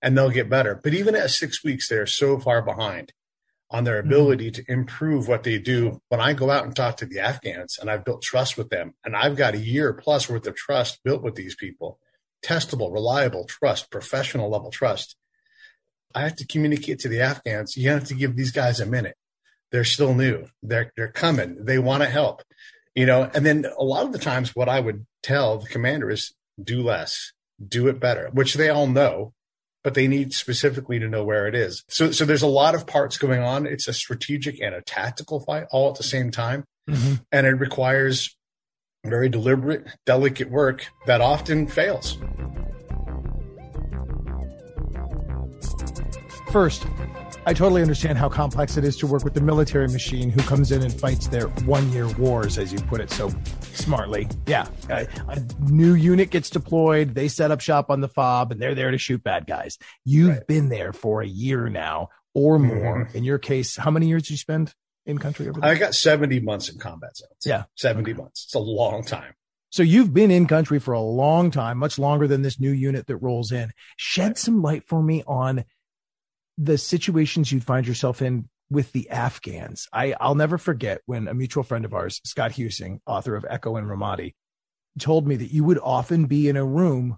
and 0.02 0.16
they'll 0.16 0.30
get 0.30 0.50
better. 0.50 0.80
But 0.82 0.94
even 0.94 1.14
at 1.14 1.30
six 1.30 1.62
weeks, 1.62 1.88
they're 1.88 2.06
so 2.06 2.38
far 2.38 2.62
behind 2.62 3.12
on 3.70 3.84
their 3.84 4.00
mm-hmm. 4.00 4.08
ability 4.12 4.50
mm-hmm. 4.50 4.62
to 4.64 4.72
improve 4.72 5.28
what 5.28 5.44
they 5.44 5.58
do. 5.58 6.00
When 6.08 6.20
I 6.20 6.32
go 6.32 6.50
out 6.50 6.64
and 6.64 6.74
talk 6.74 6.96
to 6.98 7.06
the 7.06 7.20
Afghans 7.20 7.78
and 7.78 7.88
I've 7.88 8.04
built 8.04 8.22
trust 8.22 8.58
with 8.58 8.70
them 8.70 8.94
and 9.04 9.14
I've 9.14 9.36
got 9.36 9.54
a 9.54 9.58
year 9.58 9.92
plus 9.92 10.28
worth 10.28 10.46
of 10.46 10.56
trust 10.56 11.00
built 11.04 11.22
with 11.22 11.36
these 11.36 11.54
people, 11.54 12.00
testable, 12.44 12.92
reliable 12.92 13.44
trust, 13.44 13.90
professional 13.90 14.50
level 14.50 14.70
trust 14.70 15.16
I 16.14 16.22
have 16.22 16.36
to 16.36 16.46
communicate 16.46 16.98
to 17.00 17.08
the 17.08 17.20
Afghans. 17.20 17.76
You 17.76 17.90
have 17.90 18.04
to 18.04 18.14
give 18.14 18.36
these 18.36 18.52
guys 18.52 18.80
a 18.80 18.86
minute. 18.86 19.16
They're 19.70 19.84
still 19.84 20.14
new. 20.14 20.46
They're 20.62 20.92
they're 20.96 21.12
coming. 21.12 21.64
They 21.64 21.78
want 21.78 22.02
to 22.02 22.08
help. 22.08 22.42
You 22.94 23.06
know, 23.06 23.30
and 23.32 23.46
then 23.46 23.66
a 23.78 23.84
lot 23.84 24.04
of 24.04 24.12
the 24.12 24.18
times 24.18 24.56
what 24.56 24.68
I 24.68 24.80
would 24.80 25.06
tell 25.22 25.58
the 25.58 25.68
commander 25.68 26.10
is 26.10 26.34
do 26.62 26.82
less, 26.82 27.32
do 27.64 27.86
it 27.86 28.00
better, 28.00 28.30
which 28.32 28.54
they 28.54 28.68
all 28.68 28.88
know, 28.88 29.32
but 29.84 29.94
they 29.94 30.08
need 30.08 30.34
specifically 30.34 30.98
to 30.98 31.08
know 31.08 31.24
where 31.24 31.46
it 31.46 31.54
is. 31.54 31.84
So 31.88 32.10
so 32.10 32.24
there's 32.24 32.42
a 32.42 32.48
lot 32.48 32.74
of 32.74 32.86
parts 32.86 33.16
going 33.16 33.42
on. 33.42 33.66
It's 33.66 33.86
a 33.86 33.92
strategic 33.92 34.60
and 34.60 34.74
a 34.74 34.82
tactical 34.82 35.40
fight 35.40 35.66
all 35.70 35.90
at 35.90 35.96
the 35.96 36.02
same 36.02 36.30
time. 36.30 36.64
Mm-hmm. 36.88 37.14
And 37.30 37.46
it 37.46 37.50
requires 37.50 38.36
very 39.04 39.28
deliberate, 39.28 39.86
delicate 40.04 40.50
work 40.50 40.86
that 41.06 41.20
often 41.20 41.66
fails. 41.66 42.18
First, 46.50 46.84
I 47.46 47.54
totally 47.54 47.80
understand 47.80 48.18
how 48.18 48.28
complex 48.28 48.76
it 48.76 48.82
is 48.82 48.96
to 48.96 49.06
work 49.06 49.22
with 49.22 49.34
the 49.34 49.40
military 49.40 49.86
machine 49.86 50.30
who 50.30 50.42
comes 50.42 50.72
in 50.72 50.82
and 50.82 50.92
fights 50.92 51.28
their 51.28 51.46
one 51.46 51.92
year 51.92 52.08
wars, 52.14 52.58
as 52.58 52.72
you 52.72 52.80
put 52.80 53.00
it 53.00 53.08
so 53.08 53.30
smartly. 53.72 54.28
Yeah. 54.48 54.66
A, 54.88 55.06
a, 55.28 55.40
new 55.70 55.94
unit 55.94 56.30
gets 56.30 56.50
deployed, 56.50 57.14
they 57.14 57.28
set 57.28 57.52
up 57.52 57.60
shop 57.60 57.88
on 57.88 58.00
the 58.00 58.08
FOB, 58.08 58.50
and 58.50 58.60
they're 58.60 58.74
there 58.74 58.90
to 58.90 58.98
shoot 58.98 59.22
bad 59.22 59.46
guys. 59.46 59.78
You've 60.04 60.30
right. 60.38 60.46
been 60.48 60.70
there 60.70 60.92
for 60.92 61.22
a 61.22 61.26
year 61.26 61.68
now 61.68 62.08
or 62.34 62.58
more. 62.58 63.04
Mm-hmm. 63.04 63.16
In 63.16 63.22
your 63.22 63.38
case, 63.38 63.76
how 63.76 63.92
many 63.92 64.08
years 64.08 64.24
did 64.24 64.30
you 64.30 64.36
spend 64.36 64.74
in 65.06 65.18
country 65.18 65.48
over 65.48 65.60
there? 65.60 65.70
I 65.70 65.76
got 65.76 65.94
70 65.94 66.40
months 66.40 66.68
in 66.68 66.80
combat 66.80 67.16
zones. 67.16 67.30
Yeah. 67.46 67.64
70 67.76 68.10
okay. 68.10 68.20
months. 68.20 68.46
It's 68.46 68.56
a 68.56 68.58
long 68.58 69.04
time. 69.04 69.34
So 69.70 69.84
you've 69.84 70.12
been 70.12 70.32
in 70.32 70.48
country 70.48 70.80
for 70.80 70.94
a 70.94 71.00
long 71.00 71.52
time, 71.52 71.78
much 71.78 71.96
longer 71.96 72.26
than 72.26 72.42
this 72.42 72.58
new 72.58 72.72
unit 72.72 73.06
that 73.06 73.18
rolls 73.18 73.52
in. 73.52 73.70
Shed 73.96 74.36
some 74.36 74.62
light 74.62 74.82
for 74.88 75.00
me 75.00 75.22
on 75.28 75.64
the 76.60 76.76
situations 76.76 77.50
you'd 77.50 77.64
find 77.64 77.86
yourself 77.86 78.20
in 78.20 78.48
with 78.70 78.92
the 78.92 79.10
Afghans. 79.10 79.88
I, 79.92 80.14
I'll 80.20 80.34
never 80.34 80.58
forget 80.58 81.00
when 81.06 81.26
a 81.26 81.34
mutual 81.34 81.64
friend 81.64 81.84
of 81.84 81.94
ours, 81.94 82.20
Scott 82.24 82.52
Huesing, 82.52 83.00
author 83.06 83.34
of 83.34 83.46
Echo 83.48 83.76
in 83.76 83.86
Ramadi, 83.86 84.34
told 84.98 85.26
me 85.26 85.36
that 85.36 85.52
you 85.52 85.64
would 85.64 85.78
often 85.82 86.26
be 86.26 86.48
in 86.48 86.56
a 86.56 86.64
room 86.64 87.16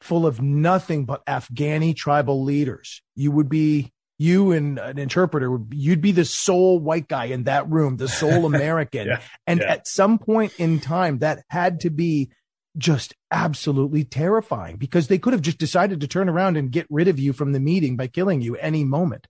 full 0.00 0.24
of 0.24 0.40
nothing 0.40 1.04
but 1.04 1.26
Afghani 1.26 1.94
tribal 1.94 2.44
leaders. 2.44 3.02
You 3.16 3.32
would 3.32 3.48
be 3.48 3.92
you 4.18 4.52
and 4.52 4.78
an 4.78 4.98
interpreter 4.98 5.50
would 5.50 5.72
you'd 5.72 6.02
be 6.02 6.12
the 6.12 6.24
sole 6.24 6.78
white 6.78 7.08
guy 7.08 7.26
in 7.26 7.44
that 7.44 7.68
room, 7.68 7.96
the 7.96 8.08
sole 8.08 8.46
American. 8.54 9.08
yeah, 9.08 9.20
and 9.46 9.60
yeah. 9.60 9.72
at 9.72 9.86
some 9.88 10.18
point 10.18 10.52
in 10.58 10.78
time 10.78 11.18
that 11.18 11.42
had 11.48 11.80
to 11.80 11.90
be 11.90 12.30
just 12.76 13.14
absolutely 13.30 14.04
terrifying 14.04 14.76
because 14.76 15.08
they 15.08 15.18
could 15.18 15.32
have 15.32 15.42
just 15.42 15.58
decided 15.58 16.00
to 16.00 16.08
turn 16.08 16.28
around 16.28 16.56
and 16.56 16.70
get 16.70 16.86
rid 16.90 17.08
of 17.08 17.18
you 17.18 17.32
from 17.32 17.52
the 17.52 17.60
meeting 17.60 17.96
by 17.96 18.06
killing 18.06 18.40
you 18.40 18.56
any 18.56 18.84
moment. 18.84 19.26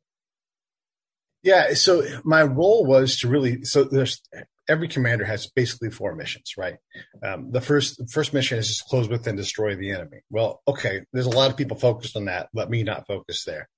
Yeah. 1.42 1.72
So 1.74 2.04
my 2.22 2.42
role 2.42 2.84
was 2.84 3.18
to 3.20 3.28
really, 3.28 3.64
so 3.64 3.84
there's 3.84 4.20
every 4.68 4.88
commander 4.88 5.24
has 5.24 5.46
basically 5.48 5.90
four 5.90 6.14
missions, 6.14 6.54
right? 6.56 6.76
Um, 7.24 7.50
the 7.50 7.60
first 7.60 7.98
the 7.98 8.06
first 8.06 8.32
mission 8.34 8.58
is 8.58 8.76
to 8.76 8.84
close 8.88 9.08
with 9.08 9.26
and 9.26 9.36
destroy 9.36 9.74
the 9.74 9.90
enemy. 9.90 10.20
Well, 10.30 10.60
okay, 10.68 11.02
there's 11.12 11.26
a 11.26 11.30
lot 11.30 11.50
of 11.50 11.56
people 11.56 11.78
focused 11.78 12.16
on 12.16 12.26
that. 12.26 12.48
Let 12.52 12.68
me 12.68 12.82
not 12.82 13.06
focus 13.06 13.44
there. 13.44 13.68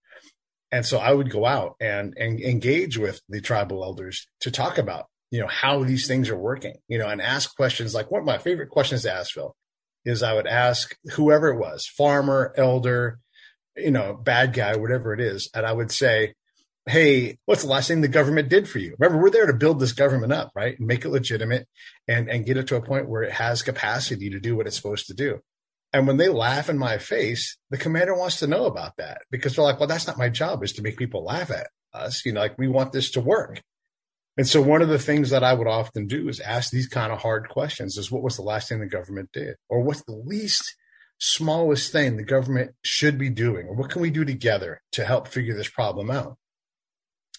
And 0.73 0.87
so 0.87 0.99
I 0.99 1.12
would 1.12 1.31
go 1.31 1.45
out 1.45 1.76
and, 1.81 2.14
and 2.16 2.40
engage 2.40 2.97
with 2.97 3.21
the 3.28 3.42
tribal 3.42 3.85
elders 3.85 4.26
to 4.40 4.50
talk 4.50 4.78
about 4.78 5.07
you 5.33 5.41
know, 5.41 5.49
how 5.49 5.83
these 5.83 6.07
things 6.07 6.29
are 6.29 6.37
working, 6.37 6.75
you 6.89 6.99
know, 6.99 7.09
and 7.09 7.21
ask 7.21 7.57
questions 7.57 7.95
like 7.95 8.11
one 8.11 8.21
of 8.21 8.27
my 8.27 8.37
favorite 8.37 8.69
questions 8.69 9.03
to 9.03 9.12
ask, 9.12 9.33
Phil, 9.33 9.57
is 10.05 10.23
I 10.23 10.35
would 10.35 10.47
ask 10.47 10.95
whoever 11.15 11.49
it 11.49 11.59
was, 11.59 11.87
farmer, 11.87 12.53
elder, 12.55 13.19
you 13.75 13.91
know, 13.91 14.12
bad 14.12 14.53
guy, 14.53 14.77
whatever 14.77 15.15
it 15.15 15.21
is. 15.21 15.49
And 15.55 15.65
I 15.65 15.73
would 15.73 15.91
say, 15.91 16.35
Hey, 16.85 17.39
what's 17.47 17.62
the 17.62 17.69
last 17.69 17.89
thing 17.89 18.01
the 18.01 18.09
government 18.09 18.51
did 18.51 18.69
for 18.69 18.79
you? 18.79 18.95
Remember, 18.99 19.23
we're 19.23 19.31
there 19.31 19.47
to 19.47 19.55
build 19.55 19.81
this 19.81 19.93
government 19.93 20.33
up, 20.33 20.51
right? 20.55 20.77
And 20.79 20.87
make 20.87 21.05
it 21.05 21.11
legitimate 21.11 21.67
and, 22.09 22.29
and 22.29 22.45
get 22.45 22.57
it 22.57 22.67
to 22.67 22.77
a 22.77 22.83
point 22.83 23.09
where 23.09 23.23
it 23.23 23.33
has 23.33 23.62
capacity 23.62 24.31
to 24.31 24.41
do 24.41 24.57
what 24.57 24.67
it's 24.67 24.77
supposed 24.77 25.07
to 25.07 25.15
do. 25.15 25.41
And 25.95 26.07
when 26.07 26.17
they 26.17 26.29
laugh 26.29 26.69
in 26.69 26.77
my 26.77 26.99
face, 26.99 27.57
the 27.71 27.79
commander 27.79 28.15
wants 28.15 28.41
to 28.41 28.49
know 28.49 28.67
about 28.67 28.97
that 28.97 29.23
because 29.31 29.55
they're 29.55 29.65
like, 29.65 29.79
well, 29.79 29.87
that's 29.87 30.09
not 30.09 30.19
my 30.19 30.29
job 30.29 30.62
is 30.65 30.73
to 30.73 30.83
make 30.83 30.97
people 30.99 31.25
laugh 31.25 31.51
at 31.51 31.69
us. 31.95 32.27
You 32.27 32.33
know, 32.33 32.41
like 32.41 32.59
we 32.59 32.69
want 32.69 32.93
this 32.93 33.12
to 33.12 33.21
work. 33.21 33.62
And 34.37 34.49
so 34.49 34.62
one 34.62 34.81
of 34.81 34.89
the 34.89 34.99
things 34.99 35.31
that 35.31 35.45
I 35.45 35.53
would 35.53 35.67
often 35.67 36.07
do 36.07 36.29
is 36.29 36.41
ask 36.41 36.71
these 36.71 36.89
kind 36.89 37.12
of 37.12 37.21
hard 37.21 37.49
questions 37.49 37.99
is 37.99 38.11
what 38.11 38.23
was 38.23 38.37
the 38.37 38.43
last 38.43 38.69
thing 38.69 38.81
the 38.81 38.87
government 38.87 39.31
did? 39.33 39.57
Or 39.69 39.83
what's 39.83 40.03
the 40.05 40.12
least 40.12 40.75
smallest 41.19 41.93
thing 41.93 42.17
the 42.17 42.25
government 42.25 42.75
should 42.83 43.19
be 43.19 43.29
doing? 43.29 43.67
Or 43.67 43.75
what 43.75 43.91
can 43.91 44.01
we 44.01 44.11
do 44.11 44.25
together 44.25 44.81
to 44.93 45.05
help 45.05 45.29
figure 45.29 45.55
this 45.55 45.69
problem 45.69 46.11
out? 46.11 46.39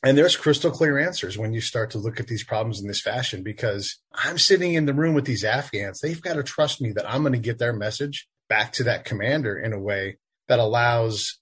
And 0.04 0.18
there's 0.18 0.36
crystal 0.36 0.70
clear 0.70 1.00
answers 1.00 1.38
when 1.38 1.54
you 1.54 1.62
start 1.62 1.92
to 1.92 1.98
look 1.98 2.20
at 2.20 2.28
these 2.28 2.44
problems 2.44 2.82
in 2.82 2.88
this 2.88 3.02
fashion 3.02 3.42
because 3.42 3.98
I'm 4.14 4.38
sitting 4.38 4.74
in 4.74 4.86
the 4.86 4.94
room 4.94 5.16
with 5.16 5.26
these 5.26 5.46
Afghans. 5.46 6.02
They've 6.02 6.22
got 6.22 6.34
to 6.34 6.44
trust 6.44 6.82
me 6.82 6.92
that 6.92 7.10
I'm 7.10 7.22
going 7.22 7.34
to 7.34 7.40
get 7.40 7.58
their 7.58 7.74
message 7.74 8.28
back 8.50 8.74
to 8.74 8.84
that 8.84 9.06
commander 9.06 9.58
in 9.58 9.72
a 9.72 9.80
way 9.80 10.18
that 10.50 10.60
allows 10.60 11.40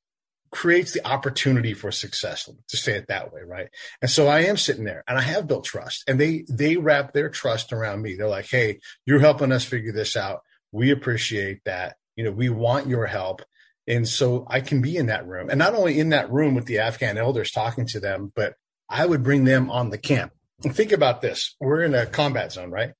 creates 0.51 0.91
the 0.91 1.05
opportunity 1.07 1.73
for 1.73 1.91
success 1.91 2.49
to 2.67 2.77
say 2.77 2.93
it 2.93 3.07
that 3.07 3.33
way 3.33 3.41
right? 3.45 3.69
And 4.01 4.11
so 4.11 4.27
i 4.27 4.41
am 4.41 4.57
sitting 4.57 4.83
there 4.83 5.03
and 5.07 5.17
i 5.17 5.21
have 5.21 5.47
built 5.47 5.63
trust 5.63 6.03
and 6.07 6.19
they 6.19 6.45
they 6.49 6.77
wrap 6.77 7.13
their 7.13 7.29
trust 7.29 7.73
around 7.73 8.01
me. 8.01 8.15
They're 8.15 8.27
like 8.27 8.49
hey 8.49 8.79
you're 9.05 9.19
helping 9.19 9.51
us 9.51 9.65
figure 9.65 9.93
this 9.93 10.15
out. 10.15 10.41
We 10.71 10.91
appreciate 10.91 11.63
that. 11.65 11.95
You 12.15 12.25
know 12.25 12.31
we 12.31 12.49
want 12.49 12.87
your 12.87 13.05
help. 13.05 13.41
And 13.87 14.07
so 14.07 14.45
i 14.47 14.61
can 14.61 14.81
be 14.81 14.95
in 14.95 15.07
that 15.07 15.27
room 15.27 15.49
and 15.49 15.59
not 15.59 15.73
only 15.73 15.99
in 15.99 16.09
that 16.09 16.31
room 16.31 16.53
with 16.55 16.65
the 16.65 16.79
afghan 16.79 17.17
elders 17.17 17.51
talking 17.51 17.87
to 17.87 17.99
them 17.99 18.31
but 18.35 18.53
i 18.89 19.05
would 19.05 19.23
bring 19.23 19.43
them 19.43 19.69
on 19.71 19.89
the 19.89 19.97
camp 19.97 20.31
think 20.69 20.91
about 20.91 21.21
this. 21.21 21.55
We're 21.59 21.83
in 21.83 21.95
a 21.95 22.05
combat 22.05 22.51
zone, 22.51 22.71
right? 22.71 22.91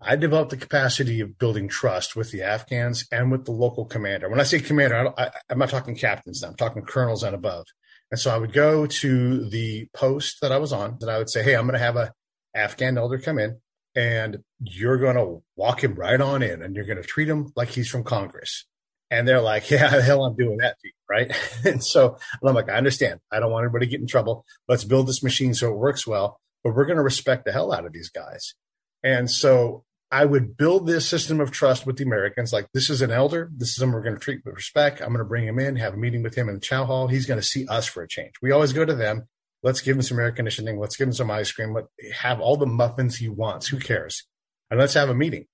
I 0.00 0.16
developed 0.16 0.50
the 0.50 0.56
capacity 0.56 1.20
of 1.20 1.38
building 1.38 1.68
trust 1.68 2.16
with 2.16 2.30
the 2.30 2.42
Afghans 2.42 3.06
and 3.12 3.30
with 3.30 3.44
the 3.44 3.52
local 3.52 3.84
commander. 3.84 4.28
When 4.28 4.40
I 4.40 4.44
say 4.44 4.60
commander, 4.60 5.12
I 5.18 5.30
am 5.50 5.58
not 5.58 5.70
talking 5.70 5.96
captains. 5.96 6.42
I'm 6.42 6.54
talking 6.54 6.82
colonels 6.82 7.22
and 7.22 7.34
above. 7.34 7.66
And 8.10 8.18
so 8.18 8.34
I 8.34 8.38
would 8.38 8.52
go 8.52 8.86
to 8.86 9.48
the 9.48 9.88
post 9.94 10.38
that 10.40 10.52
I 10.52 10.58
was 10.58 10.72
on 10.72 10.96
and 11.00 11.10
I 11.10 11.18
would 11.18 11.28
say, 11.28 11.42
Hey, 11.42 11.54
I'm 11.54 11.66
going 11.66 11.74
to 11.74 11.84
have 11.84 11.96
a 11.96 12.12
Afghan 12.54 12.96
elder 12.96 13.18
come 13.18 13.38
in 13.38 13.60
and 13.94 14.38
you're 14.60 14.98
going 14.98 15.16
to 15.16 15.42
walk 15.56 15.84
him 15.84 15.94
right 15.94 16.20
on 16.20 16.42
in 16.42 16.62
and 16.62 16.74
you're 16.74 16.86
going 16.86 17.00
to 17.00 17.06
treat 17.06 17.28
him 17.28 17.52
like 17.54 17.68
he's 17.68 17.88
from 17.88 18.04
Congress. 18.04 18.64
And 19.10 19.26
they're 19.26 19.40
like, 19.40 19.70
yeah, 19.70 19.88
the 19.96 20.02
hell 20.02 20.24
I'm 20.24 20.36
doing 20.36 20.58
that 20.58 20.76
to 20.80 20.88
you, 20.88 20.92
right? 21.08 21.32
and 21.64 21.82
so 21.82 22.18
I'm 22.44 22.54
like, 22.54 22.68
I 22.68 22.76
understand. 22.76 23.20
I 23.30 23.40
don't 23.40 23.50
want 23.50 23.64
anybody 23.64 23.86
to 23.86 23.90
get 23.90 24.00
in 24.00 24.06
trouble. 24.06 24.44
Let's 24.68 24.84
build 24.84 25.06
this 25.06 25.22
machine 25.22 25.54
so 25.54 25.70
it 25.72 25.76
works 25.76 26.06
well 26.06 26.40
but 26.62 26.74
we're 26.74 26.86
going 26.86 26.96
to 26.96 27.02
respect 27.02 27.44
the 27.44 27.52
hell 27.52 27.72
out 27.72 27.86
of 27.86 27.92
these 27.92 28.10
guys. 28.10 28.54
And 29.02 29.30
so 29.30 29.84
I 30.10 30.24
would 30.24 30.56
build 30.56 30.86
this 30.86 31.06
system 31.06 31.40
of 31.40 31.50
trust 31.50 31.86
with 31.86 31.98
the 31.98 32.04
Americans. 32.04 32.52
Like, 32.52 32.68
this 32.72 32.88
is 32.88 33.02
an 33.02 33.10
elder. 33.10 33.50
This 33.54 33.68
is 33.68 33.76
someone 33.76 33.96
we're 33.96 34.02
going 34.02 34.16
to 34.16 34.20
treat 34.20 34.40
with 34.44 34.54
respect. 34.54 35.00
I'm 35.00 35.08
going 35.08 35.18
to 35.18 35.24
bring 35.24 35.46
him 35.46 35.58
in, 35.58 35.76
have 35.76 35.94
a 35.94 35.98
meeting 35.98 36.22
with 36.22 36.34
him 36.34 36.48
in 36.48 36.54
the 36.54 36.60
chow 36.60 36.84
hall. 36.84 37.08
He's 37.08 37.26
going 37.26 37.40
to 37.40 37.46
see 37.46 37.66
us 37.68 37.86
for 37.86 38.02
a 38.02 38.08
change. 38.08 38.32
We 38.40 38.50
always 38.50 38.72
go 38.72 38.84
to 38.84 38.94
them. 38.94 39.28
Let's 39.62 39.80
give 39.80 39.96
him 39.96 40.02
some 40.02 40.18
air 40.18 40.32
conditioning. 40.32 40.78
Let's 40.78 40.96
give 40.96 41.08
him 41.08 41.14
some 41.14 41.30
ice 41.30 41.52
cream. 41.52 41.74
Let 41.74 41.86
have 42.14 42.40
all 42.40 42.56
the 42.56 42.66
muffins 42.66 43.16
he 43.16 43.28
wants. 43.28 43.68
Who 43.68 43.78
cares? 43.78 44.24
And 44.70 44.78
let's 44.78 44.94
have 44.94 45.08
a 45.08 45.14
meeting. 45.14 45.46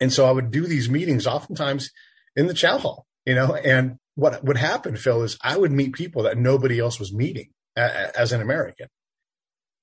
And 0.00 0.12
so 0.12 0.24
I 0.26 0.30
would 0.30 0.50
do 0.50 0.66
these 0.66 0.88
meetings 0.88 1.26
oftentimes 1.26 1.90
in 2.36 2.46
the 2.46 2.54
chow 2.54 2.78
hall, 2.78 3.06
you 3.26 3.34
know, 3.34 3.54
and 3.54 3.98
what 4.14 4.44
would 4.44 4.56
happen, 4.56 4.96
Phil, 4.96 5.22
is 5.22 5.36
I 5.42 5.56
would 5.56 5.72
meet 5.72 5.94
people 5.94 6.22
that 6.22 6.38
nobody 6.38 6.78
else 6.78 6.98
was 6.98 7.12
meeting 7.12 7.50
as 7.76 8.32
an 8.32 8.40
American 8.40 8.88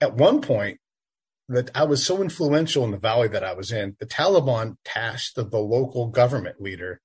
at 0.01 0.15
one 0.15 0.41
point 0.41 0.79
that 1.47 1.69
I 1.75 1.83
was 1.83 2.05
so 2.05 2.21
influential 2.21 2.83
in 2.83 2.91
the 2.91 2.97
valley 2.97 3.27
that 3.27 3.43
I 3.43 3.53
was 3.53 3.71
in, 3.71 3.95
the 3.99 4.05
Taliban 4.05 4.77
tasked 4.83 5.35
the, 5.35 5.43
the 5.43 5.59
local 5.59 6.07
government 6.07 6.61
leader 6.61 6.99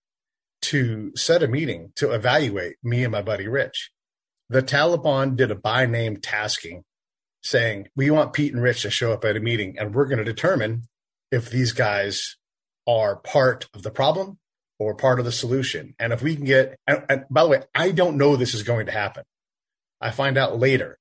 to 0.63 1.13
set 1.15 1.43
a 1.43 1.49
meeting 1.49 1.93
to 1.97 2.13
evaluate 2.13 2.77
me 2.83 3.05
and 3.05 3.13
my 3.13 3.23
buddy 3.23 3.47
Rich. 3.47 3.91
The 4.49 4.63
Taliban 4.63 5.37
did 5.37 5.51
a 5.51 5.55
by 5.55 5.87
name 5.87 6.17
tasking 6.17 6.85
saying, 7.43 7.89
We 7.97 8.11
want 8.11 8.33
Pete 8.33 8.53
and 8.53 8.63
Rich 8.63 8.83
to 8.83 8.91
show 8.91 9.13
up 9.13 9.25
at 9.25 9.37
a 9.37 9.41
meeting 9.41 9.77
and 9.79 9.95
we're 9.95 10.07
going 10.07 10.19
to 10.19 10.25
determine 10.25 10.85
if 11.31 11.51
these 11.51 11.73
guys 11.73 12.37
are 12.87 13.17
part 13.17 13.69
of 13.75 13.83
the 13.83 13.91
problem 13.91 14.39
or 14.79 14.95
part 14.95 15.19
of 15.19 15.25
the 15.25 15.33
solution. 15.33 15.95
And 15.99 16.13
if 16.13 16.23
we 16.23 16.37
can 16.37 16.45
get, 16.45 16.79
and, 16.87 17.05
and 17.09 17.25
by 17.31 17.43
the 17.43 17.49
way, 17.49 17.63
I 17.75 17.91
don't 17.91 18.17
know 18.17 18.37
this 18.37 18.55
is 18.55 18.63
going 18.63 18.87
to 18.87 18.93
happen. 18.93 19.25
I 20.01 20.11
find 20.11 20.39
out 20.39 20.59
later 20.59 20.99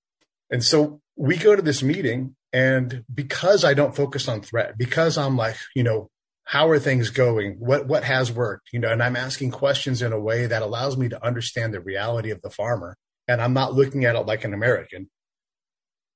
And 0.49 0.63
so 0.63 1.01
we 1.15 1.37
go 1.37 1.55
to 1.55 1.61
this 1.61 1.81
meeting, 1.81 2.35
and 2.51 3.03
because 3.13 3.63
I 3.63 3.73
don't 3.73 3.95
focus 3.95 4.27
on 4.27 4.41
threat, 4.41 4.77
because 4.77 5.17
I'm 5.17 5.37
like, 5.37 5.57
you 5.75 5.83
know, 5.83 6.09
how 6.43 6.69
are 6.69 6.79
things 6.79 7.09
going? 7.09 7.55
What 7.59 7.87
what 7.87 8.03
has 8.03 8.31
worked? 8.31 8.69
You 8.71 8.79
know, 8.79 8.91
and 8.91 9.01
I'm 9.01 9.15
asking 9.15 9.51
questions 9.51 10.01
in 10.01 10.13
a 10.13 10.19
way 10.19 10.45
that 10.45 10.61
allows 10.61 10.95
me 10.95 11.09
to 11.09 11.25
understand 11.25 11.73
the 11.73 11.79
reality 11.79 12.29
of 12.29 12.41
the 12.41 12.49
farmer. 12.49 12.97
And 13.27 13.41
I'm 13.41 13.53
not 13.53 13.73
looking 13.73 14.05
at 14.05 14.15
it 14.15 14.27
like 14.27 14.43
an 14.43 14.53
American. 14.53 15.09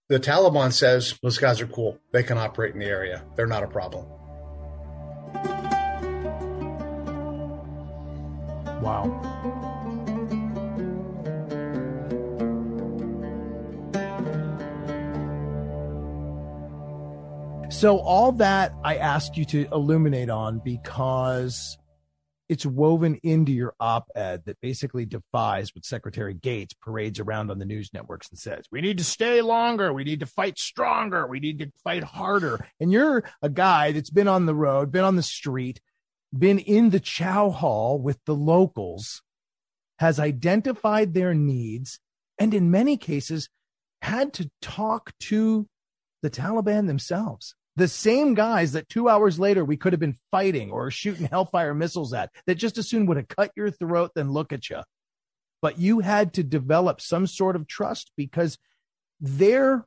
The 0.10 0.20
Taliban 0.20 0.72
says 0.72 1.18
those 1.24 1.40
guys 1.40 1.62
are 1.62 1.68
cool. 1.68 2.00
They 2.14 2.24
can 2.24 2.38
operate 2.38 2.74
in 2.74 2.80
the 2.80 2.86
area. 2.86 3.24
They're 3.36 3.48
not 3.48 3.64
a 3.64 3.68
problem. 3.68 4.06
Wow. 8.82 10.06
So 17.80 18.00
all 18.00 18.34
that 18.34 18.74
I 18.84 18.98
ask 18.98 19.38
you 19.38 19.46
to 19.46 19.66
illuminate 19.72 20.30
on 20.30 20.60
because 20.60 21.78
it's 22.50 22.66
woven 22.66 23.16
into 23.24 23.54
your 23.54 23.74
op-ed 23.80 24.42
that 24.48 24.60
basically 24.60 25.06
defies 25.06 25.74
what 25.74 25.86
Secretary 25.86 26.34
Gates 26.34 26.74
parades 26.74 27.22
around 27.22 27.52
on 27.52 27.58
the 27.58 27.64
news 27.64 27.90
networks 27.94 28.28
and 28.32 28.38
says, 28.38 28.66
we 28.70 28.82
need 28.82 28.98
to 28.98 29.06
stay 29.06 29.42
longer. 29.42 29.94
We 29.94 30.04
need 30.04 30.20
to 30.20 30.26
fight 30.26 30.60
stronger. 30.60 31.26
We 31.26 31.40
need 31.40 31.60
to 31.60 31.72
fight 31.82 32.04
harder. 32.04 32.68
And 32.82 32.92
you're 32.92 33.24
a 33.42 33.48
guy 33.48 33.94
that's 33.94 34.10
been 34.10 34.28
on 34.28 34.46
the 34.46 34.54
road, 34.54 34.92
been 34.92 35.06
on 35.06 35.16
the 35.16 35.24
street, 35.24 35.80
been 36.38 36.60
in 36.60 36.90
the 36.90 37.00
chow 37.00 37.50
hall 37.50 37.98
with 37.98 38.20
the 38.26 38.36
locals, 38.36 39.22
has 40.00 40.20
identified 40.20 41.14
their 41.14 41.34
needs, 41.34 41.98
and 42.38 42.54
in 42.54 42.72
many 42.72 42.98
cases 42.98 43.48
had 44.02 44.34
to 44.34 44.52
talk 44.62 45.14
to 45.22 45.66
the 46.22 46.30
Taliban 46.30 46.86
themselves 46.86 47.56
the 47.76 47.88
same 47.88 48.34
guys 48.34 48.74
that 48.74 48.90
two 48.90 49.08
hours 49.08 49.40
later 49.40 49.64
we 49.64 49.78
could 49.78 49.94
have 49.94 50.00
been 50.00 50.18
fighting 50.32 50.72
or 50.72 50.92
shooting 50.92 51.28
hellfire 51.28 51.74
missiles 51.74 52.14
at 52.14 52.32
that 52.46 52.56
just 52.56 52.78
as 52.78 52.90
soon 52.90 53.06
would 53.06 53.18
have 53.18 53.28
cut 53.28 53.52
your 53.56 53.72
throat 53.72 54.12
than 54.16 54.32
look 54.32 54.52
at 54.52 54.70
you. 54.70 54.82
But 55.62 55.80
you 55.80 56.00
had 56.00 56.34
to 56.34 56.44
develop 56.44 57.02
some 57.02 57.28
sort 57.28 57.56
of 57.56 57.68
trust 57.68 58.12
because 58.16 58.58
they're 59.20 59.84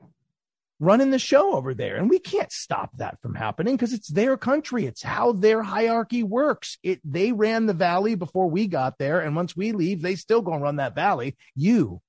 running 0.83 1.11
the 1.11 1.19
show 1.19 1.55
over 1.55 1.75
there. 1.75 1.97
And 1.97 2.11
we 2.11 2.19
can't 2.19 2.51
stop 2.51 2.91
that 2.97 3.21
from 3.23 3.35
happening 3.35 3.77
because 3.77 3.93
it's 3.93 4.09
their 4.09 4.37
country. 4.37 4.85
It's 4.85 5.03
how 5.03 5.33
their 5.33 5.63
hierarchy 5.63 6.25
works. 6.25 6.77
It 6.83 7.01
they 7.05 7.33
ran 7.33 7.67
the 7.67 7.73
valley 7.73 8.17
before 8.17 8.51
we 8.51 8.67
got 8.67 8.99
there. 8.99 9.21
And 9.21 9.37
once 9.37 9.57
we 9.57 9.73
leave, 9.73 10.03
they 10.03 10.17
still 10.17 10.43
gonna 10.43 10.63
run 10.63 10.77
that 10.77 10.95
valley. 10.95 11.37
You 11.55 12.03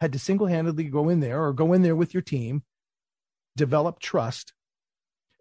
had 0.00 0.12
to 0.12 0.18
single-handedly 0.18 0.84
go 0.84 1.08
in 1.08 1.20
there 1.20 1.42
or 1.42 1.54
go 1.54 1.72
in 1.72 1.80
there 1.80 1.96
with 1.96 2.12
your 2.12 2.22
team, 2.22 2.62
develop 3.56 3.98
trust, 3.98 4.52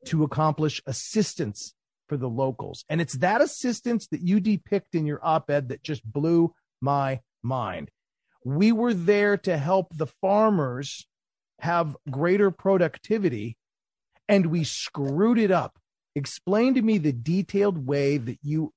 to 0.05 0.23
accomplish 0.23 0.81
assistance 0.85 1.73
for 2.07 2.17
the 2.17 2.29
locals. 2.29 2.85
And 2.89 3.01
it's 3.01 3.15
that 3.15 3.41
assistance 3.41 4.07
that 4.07 4.21
you 4.21 4.39
depict 4.39 4.95
in 4.95 5.05
your 5.05 5.19
op 5.23 5.49
ed 5.49 5.69
that 5.69 5.83
just 5.83 6.03
blew 6.03 6.53
my 6.81 7.21
mind. 7.43 7.89
We 8.43 8.71
were 8.71 8.93
there 8.93 9.37
to 9.37 9.57
help 9.57 9.87
the 9.95 10.07
farmers 10.21 11.07
have 11.59 11.97
greater 12.09 12.51
productivity, 12.51 13.57
and 14.29 14.47
we 14.47 14.63
screwed 14.63 15.39
it 15.39 15.51
up. 15.51 15.77
Explain 16.15 16.75
to 16.75 16.81
me 16.81 16.97
the 16.97 17.11
detailed 17.11 17.87
way 17.87 18.17
that 18.17 18.37
you 18.43 18.71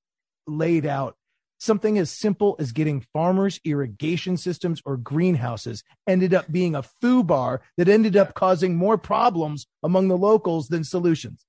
laid 0.46 0.86
out 0.86 1.17
something 1.58 1.98
as 1.98 2.10
simple 2.10 2.56
as 2.58 2.72
getting 2.72 3.04
farmers 3.12 3.60
irrigation 3.64 4.36
systems 4.36 4.80
or 4.84 4.96
greenhouses 4.96 5.82
ended 6.06 6.32
up 6.32 6.50
being 6.50 6.74
a 6.74 6.82
FUBAR 6.82 7.60
that 7.76 7.88
ended 7.88 8.16
up 8.16 8.34
causing 8.34 8.76
more 8.76 8.96
problems 8.96 9.66
among 9.82 10.08
the 10.08 10.16
locals 10.16 10.68
than 10.68 10.84
solutions. 10.84 11.44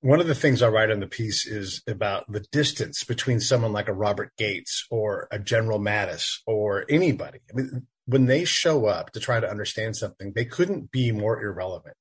One 0.00 0.20
of 0.20 0.26
the 0.26 0.34
things 0.34 0.60
I 0.60 0.68
write 0.68 0.90
in 0.90 1.00
the 1.00 1.06
piece 1.06 1.46
is 1.46 1.82
about 1.88 2.30
the 2.30 2.44
distance 2.52 3.04
between 3.04 3.40
someone 3.40 3.72
like 3.72 3.88
a 3.88 3.94
Robert 3.94 4.32
Gates 4.36 4.86
or 4.90 5.28
a 5.30 5.38
General 5.38 5.78
Mattis 5.78 6.40
or 6.46 6.84
anybody. 6.90 7.38
I 7.50 7.56
mean, 7.56 7.86
when 8.04 8.26
they 8.26 8.44
show 8.44 8.84
up 8.84 9.12
to 9.12 9.20
try 9.20 9.40
to 9.40 9.48
understand 9.48 9.96
something, 9.96 10.32
they 10.34 10.44
couldn't 10.44 10.90
be 10.90 11.10
more 11.10 11.42
irrelevant. 11.42 11.96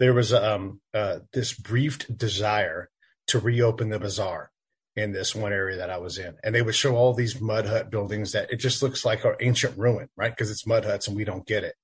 There 0.00 0.12
was 0.12 0.32
um, 0.32 0.80
uh, 0.92 1.20
this 1.32 1.54
briefed 1.54 2.16
desire 2.16 2.90
to 3.28 3.38
reopen 3.38 3.90
the 3.90 4.00
bazaar 4.00 4.50
in 4.96 5.12
this 5.12 5.34
one 5.34 5.52
area 5.52 5.76
that 5.76 5.90
I 5.90 5.98
was 5.98 6.18
in. 6.18 6.34
And 6.42 6.54
they 6.54 6.62
would 6.62 6.74
show 6.74 6.96
all 6.96 7.12
these 7.12 7.40
mud 7.40 7.66
hut 7.66 7.90
buildings 7.90 8.32
that 8.32 8.50
it 8.50 8.56
just 8.56 8.82
looks 8.82 9.04
like 9.04 9.24
an 9.24 9.34
ancient 9.40 9.76
ruin, 9.76 10.08
right? 10.16 10.32
Because 10.32 10.50
it's 10.50 10.66
mud 10.66 10.84
huts 10.84 11.06
and 11.06 11.16
we 11.16 11.24
don't 11.24 11.46
get 11.46 11.64
it. 11.64 11.74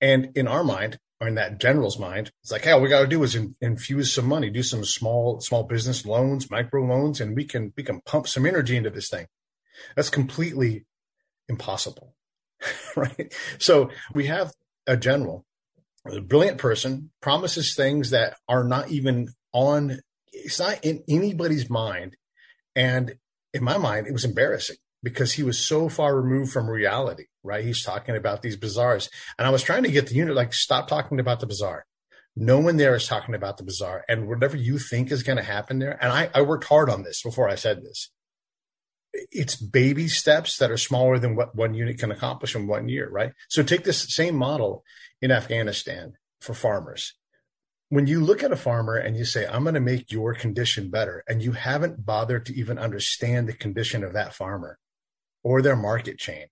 And 0.00 0.30
in 0.36 0.46
our 0.46 0.62
mind, 0.62 0.98
or 1.20 1.28
in 1.28 1.34
that 1.36 1.60
general's 1.60 1.98
mind, 1.98 2.30
it's 2.42 2.50
like, 2.50 2.62
hey, 2.62 2.72
all 2.72 2.80
we 2.80 2.88
got 2.88 3.02
to 3.02 3.06
do 3.06 3.22
is 3.22 3.34
in, 3.34 3.54
infuse 3.60 4.12
some 4.12 4.26
money, 4.26 4.50
do 4.50 4.62
some 4.62 4.84
small 4.84 5.40
small 5.40 5.64
business 5.64 6.04
loans, 6.04 6.50
micro 6.50 6.84
loans, 6.84 7.20
and 7.20 7.36
we 7.36 7.44
can 7.44 7.72
we 7.76 7.82
can 7.82 8.00
pump 8.00 8.26
some 8.26 8.46
energy 8.46 8.76
into 8.76 8.90
this 8.90 9.08
thing. 9.08 9.26
That's 9.94 10.10
completely 10.10 10.84
impossible, 11.48 12.14
right? 12.96 13.32
So 13.58 13.90
we 14.14 14.26
have 14.26 14.52
a 14.86 14.96
general, 14.96 15.44
a 16.04 16.20
brilliant 16.20 16.58
person, 16.58 17.10
promises 17.20 17.74
things 17.74 18.10
that 18.10 18.36
are 18.48 18.64
not 18.64 18.90
even 18.90 19.28
on. 19.52 20.00
It's 20.32 20.58
not 20.58 20.84
in 20.84 21.04
anybody's 21.08 21.70
mind 21.70 22.16
and 22.74 23.14
in 23.52 23.62
my 23.62 23.78
mind, 23.78 24.06
it 24.06 24.12
was 24.12 24.24
embarrassing 24.24 24.76
because 25.02 25.32
he 25.32 25.42
was 25.42 25.58
so 25.58 25.88
far 25.88 26.16
removed 26.16 26.52
from 26.52 26.70
reality, 26.70 27.24
right? 27.42 27.64
He's 27.64 27.82
talking 27.82 28.16
about 28.16 28.42
these 28.42 28.56
bazaars. 28.56 29.10
And 29.38 29.46
I 29.46 29.50
was 29.50 29.62
trying 29.62 29.82
to 29.82 29.90
get 29.90 30.06
the 30.06 30.14
unit, 30.14 30.34
like, 30.34 30.54
stop 30.54 30.88
talking 30.88 31.18
about 31.18 31.40
the 31.40 31.46
bazaar. 31.46 31.86
No 32.36 32.58
one 32.60 32.76
there 32.76 32.94
is 32.94 33.06
talking 33.06 33.34
about 33.34 33.58
the 33.58 33.64
bazaar. 33.64 34.04
And 34.08 34.28
whatever 34.28 34.56
you 34.56 34.78
think 34.78 35.10
is 35.10 35.22
going 35.22 35.38
to 35.38 35.44
happen 35.44 35.80
there, 35.80 35.98
and 36.00 36.12
I, 36.12 36.30
I 36.34 36.42
worked 36.42 36.64
hard 36.64 36.88
on 36.88 37.02
this 37.02 37.22
before 37.22 37.48
I 37.48 37.56
said 37.56 37.82
this. 37.82 38.10
It's 39.12 39.56
baby 39.56 40.08
steps 40.08 40.56
that 40.56 40.70
are 40.70 40.78
smaller 40.78 41.18
than 41.18 41.36
what 41.36 41.54
one 41.54 41.74
unit 41.74 41.98
can 41.98 42.10
accomplish 42.10 42.54
in 42.54 42.66
one 42.66 42.88
year, 42.88 43.10
right? 43.10 43.32
So 43.48 43.62
take 43.62 43.84
this 43.84 44.14
same 44.14 44.36
model 44.36 44.84
in 45.20 45.30
Afghanistan 45.30 46.14
for 46.40 46.54
farmers 46.54 47.12
when 47.92 48.06
you 48.06 48.24
look 48.24 48.42
at 48.42 48.50
a 48.50 48.56
farmer 48.56 48.96
and 48.96 49.18
you 49.18 49.26
say, 49.26 49.46
I'm 49.46 49.64
going 49.64 49.74
to 49.74 49.80
make 49.80 50.10
your 50.10 50.32
condition 50.32 50.88
better, 50.88 51.22
and 51.28 51.42
you 51.42 51.52
haven't 51.52 52.06
bothered 52.06 52.46
to 52.46 52.54
even 52.54 52.78
understand 52.78 53.46
the 53.46 53.52
condition 53.52 54.02
of 54.02 54.14
that 54.14 54.32
farmer 54.32 54.78
or 55.44 55.60
their 55.60 55.76
market 55.76 56.16
chain, 56.18 56.46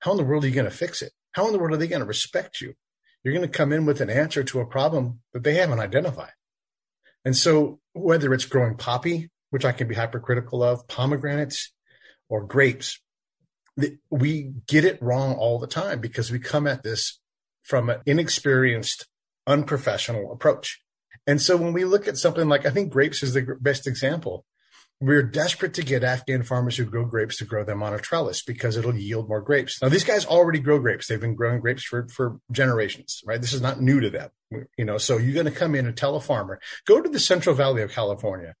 how 0.00 0.10
in 0.10 0.18
the 0.18 0.24
world 0.24 0.44
are 0.44 0.48
you 0.48 0.52
going 0.52 0.66
to 0.66 0.70
fix 0.70 1.00
it? 1.00 1.12
How 1.32 1.46
in 1.46 1.54
the 1.54 1.58
world 1.58 1.72
are 1.72 1.78
they 1.78 1.86
going 1.86 2.02
to 2.02 2.06
respect 2.06 2.60
you? 2.60 2.74
You're 3.22 3.32
going 3.32 3.50
to 3.50 3.58
come 3.58 3.72
in 3.72 3.86
with 3.86 4.02
an 4.02 4.10
answer 4.10 4.44
to 4.44 4.60
a 4.60 4.66
problem 4.66 5.20
that 5.32 5.42
they 5.42 5.54
haven't 5.54 5.80
identified. 5.80 6.32
And 7.24 7.34
so, 7.34 7.80
whether 7.94 8.34
it's 8.34 8.44
growing 8.44 8.76
poppy, 8.76 9.30
which 9.48 9.64
I 9.64 9.72
can 9.72 9.88
be 9.88 9.94
hypercritical 9.94 10.62
of, 10.62 10.86
pomegranates, 10.86 11.72
or 12.28 12.44
grapes, 12.44 13.00
we 14.10 14.52
get 14.66 14.84
it 14.84 15.00
wrong 15.00 15.32
all 15.32 15.58
the 15.58 15.66
time 15.66 16.00
because 16.02 16.30
we 16.30 16.40
come 16.40 16.66
at 16.66 16.82
this 16.82 17.20
from 17.62 17.88
an 17.88 18.00
inexperienced 18.04 19.06
unprofessional 19.46 20.32
approach. 20.32 20.80
And 21.26 21.40
so 21.40 21.56
when 21.56 21.72
we 21.72 21.84
look 21.84 22.06
at 22.06 22.16
something 22.16 22.48
like, 22.48 22.66
I 22.66 22.70
think 22.70 22.92
grapes 22.92 23.22
is 23.22 23.34
the 23.34 23.56
best 23.60 23.86
example. 23.86 24.44
We're 25.00 25.22
desperate 25.22 25.74
to 25.74 25.82
get 25.82 26.04
Afghan 26.04 26.44
farmers 26.44 26.76
who 26.76 26.84
grow 26.84 27.04
grapes 27.04 27.38
to 27.38 27.44
grow 27.44 27.64
them 27.64 27.82
on 27.82 27.92
a 27.92 27.98
trellis 27.98 28.42
because 28.42 28.76
it'll 28.76 28.94
yield 28.94 29.28
more 29.28 29.40
grapes. 29.40 29.82
Now, 29.82 29.88
these 29.88 30.04
guys 30.04 30.24
already 30.24 30.60
grow 30.60 30.78
grapes. 30.78 31.08
They've 31.08 31.20
been 31.20 31.34
growing 31.34 31.60
grapes 31.60 31.82
for, 31.82 32.08
for 32.08 32.38
generations, 32.52 33.20
right? 33.26 33.40
This 33.40 33.52
is 33.52 33.60
not 33.60 33.80
new 33.80 34.00
to 34.00 34.10
them. 34.10 34.30
You 34.78 34.84
know, 34.84 34.98
so 34.98 35.18
you're 35.18 35.34
going 35.34 35.52
to 35.52 35.58
come 35.58 35.74
in 35.74 35.86
and 35.86 35.96
tell 35.96 36.14
a 36.14 36.20
farmer, 36.20 36.60
go 36.86 37.00
to 37.00 37.08
the 37.08 37.18
Central 37.18 37.56
Valley 37.56 37.82
of 37.82 37.90
California 37.90 38.54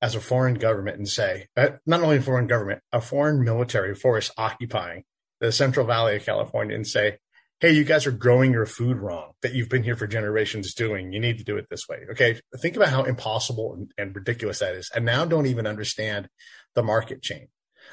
as 0.00 0.14
a 0.14 0.20
foreign 0.20 0.54
government 0.54 0.96
and 0.96 1.08
say, 1.08 1.48
uh, 1.56 1.70
not 1.84 2.02
only 2.02 2.16
a 2.16 2.22
foreign 2.22 2.46
government, 2.46 2.80
a 2.92 3.00
foreign 3.00 3.44
military 3.44 3.94
force 3.94 4.30
occupying 4.38 5.04
the 5.40 5.52
Central 5.52 5.86
Valley 5.86 6.16
of 6.16 6.24
California 6.24 6.74
and 6.74 6.86
say, 6.86 7.18
hey, 7.60 7.72
you 7.72 7.84
guys 7.84 8.06
are 8.06 8.12
growing 8.12 8.52
your 8.52 8.66
food 8.66 8.98
wrong 8.98 9.32
that 9.42 9.54
you've 9.54 9.68
been 9.68 9.82
here 9.82 9.96
for 9.96 10.06
generations 10.06 10.74
doing. 10.74 11.12
You 11.12 11.20
need 11.20 11.38
to 11.38 11.44
do 11.44 11.56
it 11.56 11.66
this 11.70 11.88
way. 11.88 12.00
Okay. 12.10 12.38
Think 12.60 12.76
about 12.76 12.90
how 12.90 13.04
impossible 13.04 13.74
and, 13.74 13.90
and, 13.96 14.14
ridiculous 14.14 14.58
that 14.58 14.74
is. 14.74 14.90
And 14.94 15.04
now 15.04 15.24
don't 15.24 15.46
even 15.46 15.66
understand 15.66 16.28
the 16.74 16.82
market 16.82 17.22
chain. 17.22 17.48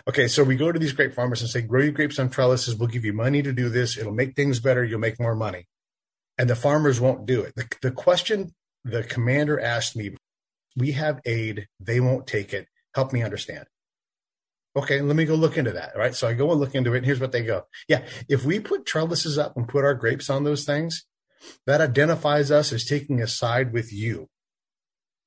Okay. 0.08 0.28
So 0.28 0.44
we 0.44 0.58
go 0.58 0.72
to 0.72 0.80
these 0.80 0.92
grape 0.92 1.14
farmers 1.14 1.42
and 1.42 1.50
say, 1.50 1.62
grow 1.62 1.82
your 1.82 1.94
grapes 1.94 2.20
on 2.20 2.30
trellises. 2.30 2.76
We'll 2.76 2.90
give 2.90 3.06
you 3.06 3.14
money 3.14 3.42
to 3.42 3.54
do 3.54 3.70
this. 3.70 3.98
It'll 3.98 4.14
make 4.14 4.36
things 4.36 4.60
better. 4.60 4.84
You'll 4.84 5.00
make 5.00 5.20
more 5.20 5.36
money. 5.36 5.68
And 6.38 6.50
the 6.50 6.56
farmers 6.56 7.00
won't 7.00 7.26
do 7.26 7.42
it. 7.42 7.54
The, 7.56 7.68
the 7.82 7.92
question 7.92 8.54
the 8.84 9.04
commander 9.04 9.60
asked 9.60 9.96
me, 9.96 10.18
we 10.76 10.92
have 10.94 11.22
aid. 11.26 11.68
They 11.80 12.00
won't 12.00 12.28
take 12.28 12.54
it. 12.54 12.68
Help 12.96 13.14
me 13.14 13.24
understand. 13.24 13.66
Okay, 14.76 15.02
let 15.02 15.16
me 15.16 15.26
go 15.26 15.36
look 15.36 15.58
into 15.58 15.72
that. 15.72 15.96
Right. 15.96 16.16
So 16.16 16.28
I 16.28 16.34
go 16.34 16.52
and 16.52 16.60
look 16.60 16.74
into 16.74 16.94
it. 16.94 16.98
And 16.98 17.06
here's 17.06 17.20
what 17.20 17.32
they 17.32 17.44
go. 17.44 17.68
Yeah. 17.88 18.04
If 18.28 18.44
we 18.44 18.60
put 18.60 18.86
trellises 18.86 19.38
up 19.38 19.56
and 19.56 19.68
put 19.68 19.86
our 19.86 19.94
grapes 19.94 20.30
on 20.30 20.44
those 20.44 20.66
things, 20.66 21.06
that 21.68 21.82
identifies 21.82 22.52
us 22.52 22.74
as 22.74 22.86
taking 22.86 23.22
a 23.22 23.28
side 23.28 23.74
with 23.74 23.94
you. 23.94 24.30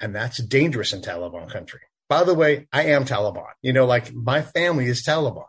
And 0.01 0.15
that's 0.15 0.39
dangerous 0.39 0.93
in 0.93 1.01
Taliban 1.01 1.51
country. 1.51 1.81
By 2.09 2.25
the 2.25 2.35
way, 2.35 2.67
I 2.73 2.87
am 2.87 3.05
Taliban. 3.05 3.53
You 3.63 3.73
know, 3.73 3.87
like 3.87 4.13
my 4.13 4.43
family 4.43 4.87
is 4.87 5.05
Taliban. 5.05 5.47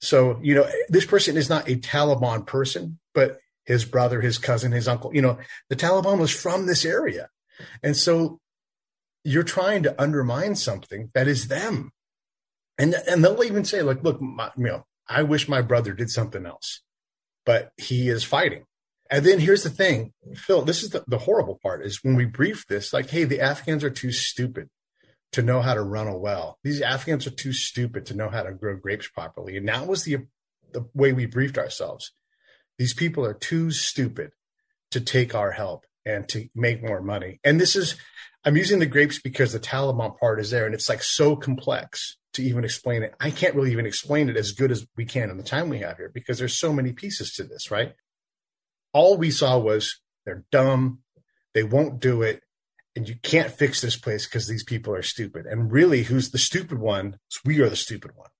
So, 0.00 0.38
you 0.42 0.54
know, 0.54 0.68
this 0.88 1.06
person 1.06 1.36
is 1.36 1.48
not 1.48 1.68
a 1.68 1.76
Taliban 1.76 2.46
person, 2.46 2.98
but 3.14 3.38
his 3.64 3.84
brother, 3.84 4.20
his 4.20 4.38
cousin, 4.38 4.72
his 4.72 4.88
uncle. 4.88 5.14
You 5.14 5.22
know, 5.22 5.38
the 5.68 5.76
Taliban 5.76 6.18
was 6.18 6.30
from 6.30 6.66
this 6.66 6.84
area. 6.84 7.30
And 7.82 7.96
so 7.96 8.40
you're 9.24 9.42
trying 9.42 9.82
to 9.84 10.00
undermine 10.00 10.56
something 10.56 11.10
that 11.14 11.28
is 11.28 11.48
them. 11.48 11.92
And, 12.78 12.94
and 12.94 13.24
they'll 13.24 13.44
even 13.44 13.64
say, 13.64 13.82
like, 13.82 14.02
look, 14.02 14.20
my, 14.20 14.50
you 14.56 14.64
know, 14.64 14.84
I 15.08 15.22
wish 15.22 15.48
my 15.48 15.62
brother 15.62 15.92
did 15.92 16.10
something 16.10 16.46
else, 16.46 16.82
but 17.44 17.72
he 17.76 18.08
is 18.08 18.24
fighting. 18.24 18.64
And 19.10 19.24
then 19.24 19.38
here's 19.38 19.62
the 19.62 19.70
thing, 19.70 20.12
Phil, 20.34 20.62
this 20.62 20.82
is 20.82 20.90
the, 20.90 21.04
the 21.06 21.18
horrible 21.18 21.58
part 21.62 21.84
is 21.84 22.02
when 22.02 22.16
we 22.16 22.24
brief 22.24 22.66
this, 22.66 22.92
like, 22.92 23.10
hey, 23.10 23.24
the 23.24 23.40
Afghans 23.40 23.84
are 23.84 23.90
too 23.90 24.12
stupid 24.12 24.70
to 25.32 25.42
know 25.42 25.60
how 25.60 25.74
to 25.74 25.82
run 25.82 26.08
a 26.08 26.16
well. 26.16 26.58
These 26.64 26.80
Afghans 26.80 27.26
are 27.26 27.30
too 27.30 27.52
stupid 27.52 28.06
to 28.06 28.14
know 28.14 28.28
how 28.28 28.42
to 28.42 28.52
grow 28.52 28.76
grapes 28.76 29.08
properly. 29.08 29.56
And 29.56 29.68
that 29.68 29.86
was 29.86 30.04
the, 30.04 30.26
the 30.72 30.86
way 30.94 31.12
we 31.12 31.26
briefed 31.26 31.58
ourselves. 31.58 32.12
These 32.78 32.94
people 32.94 33.24
are 33.24 33.34
too 33.34 33.70
stupid 33.70 34.30
to 34.90 35.00
take 35.00 35.34
our 35.34 35.52
help 35.52 35.86
and 36.06 36.28
to 36.28 36.48
make 36.54 36.82
more 36.82 37.02
money. 37.02 37.40
And 37.44 37.60
this 37.60 37.76
is, 37.76 37.96
I'm 38.44 38.56
using 38.56 38.78
the 38.78 38.86
grapes 38.86 39.20
because 39.20 39.52
the 39.52 39.60
Taliban 39.60 40.18
part 40.18 40.40
is 40.40 40.50
there 40.50 40.66
and 40.66 40.74
it's 40.74 40.88
like 40.88 41.02
so 41.02 41.36
complex 41.36 42.16
to 42.34 42.42
even 42.42 42.64
explain 42.64 43.02
it. 43.02 43.14
I 43.20 43.30
can't 43.30 43.54
really 43.54 43.72
even 43.72 43.86
explain 43.86 44.28
it 44.28 44.36
as 44.36 44.52
good 44.52 44.70
as 44.70 44.86
we 44.96 45.04
can 45.04 45.30
in 45.30 45.36
the 45.36 45.42
time 45.42 45.68
we 45.68 45.78
have 45.80 45.96
here 45.96 46.10
because 46.12 46.38
there's 46.38 46.56
so 46.56 46.72
many 46.72 46.92
pieces 46.92 47.32
to 47.34 47.44
this, 47.44 47.70
right? 47.70 47.94
All 48.92 49.16
we 49.16 49.30
saw 49.30 49.58
was 49.58 50.00
they're 50.24 50.44
dumb, 50.50 51.00
they 51.52 51.62
won't 51.62 52.00
do 52.00 52.22
it, 52.22 52.42
and 52.96 53.08
you 53.08 53.16
can't 53.22 53.50
fix 53.50 53.80
this 53.80 53.96
place 53.96 54.26
because 54.26 54.46
these 54.46 54.62
people 54.62 54.94
are 54.94 55.02
stupid. 55.02 55.46
And 55.46 55.72
really, 55.72 56.04
who's 56.04 56.30
the 56.30 56.38
stupid 56.38 56.78
one? 56.78 57.18
We 57.44 57.60
are 57.60 57.68
the 57.68 57.76
stupid 57.76 58.12
one. 58.14 58.30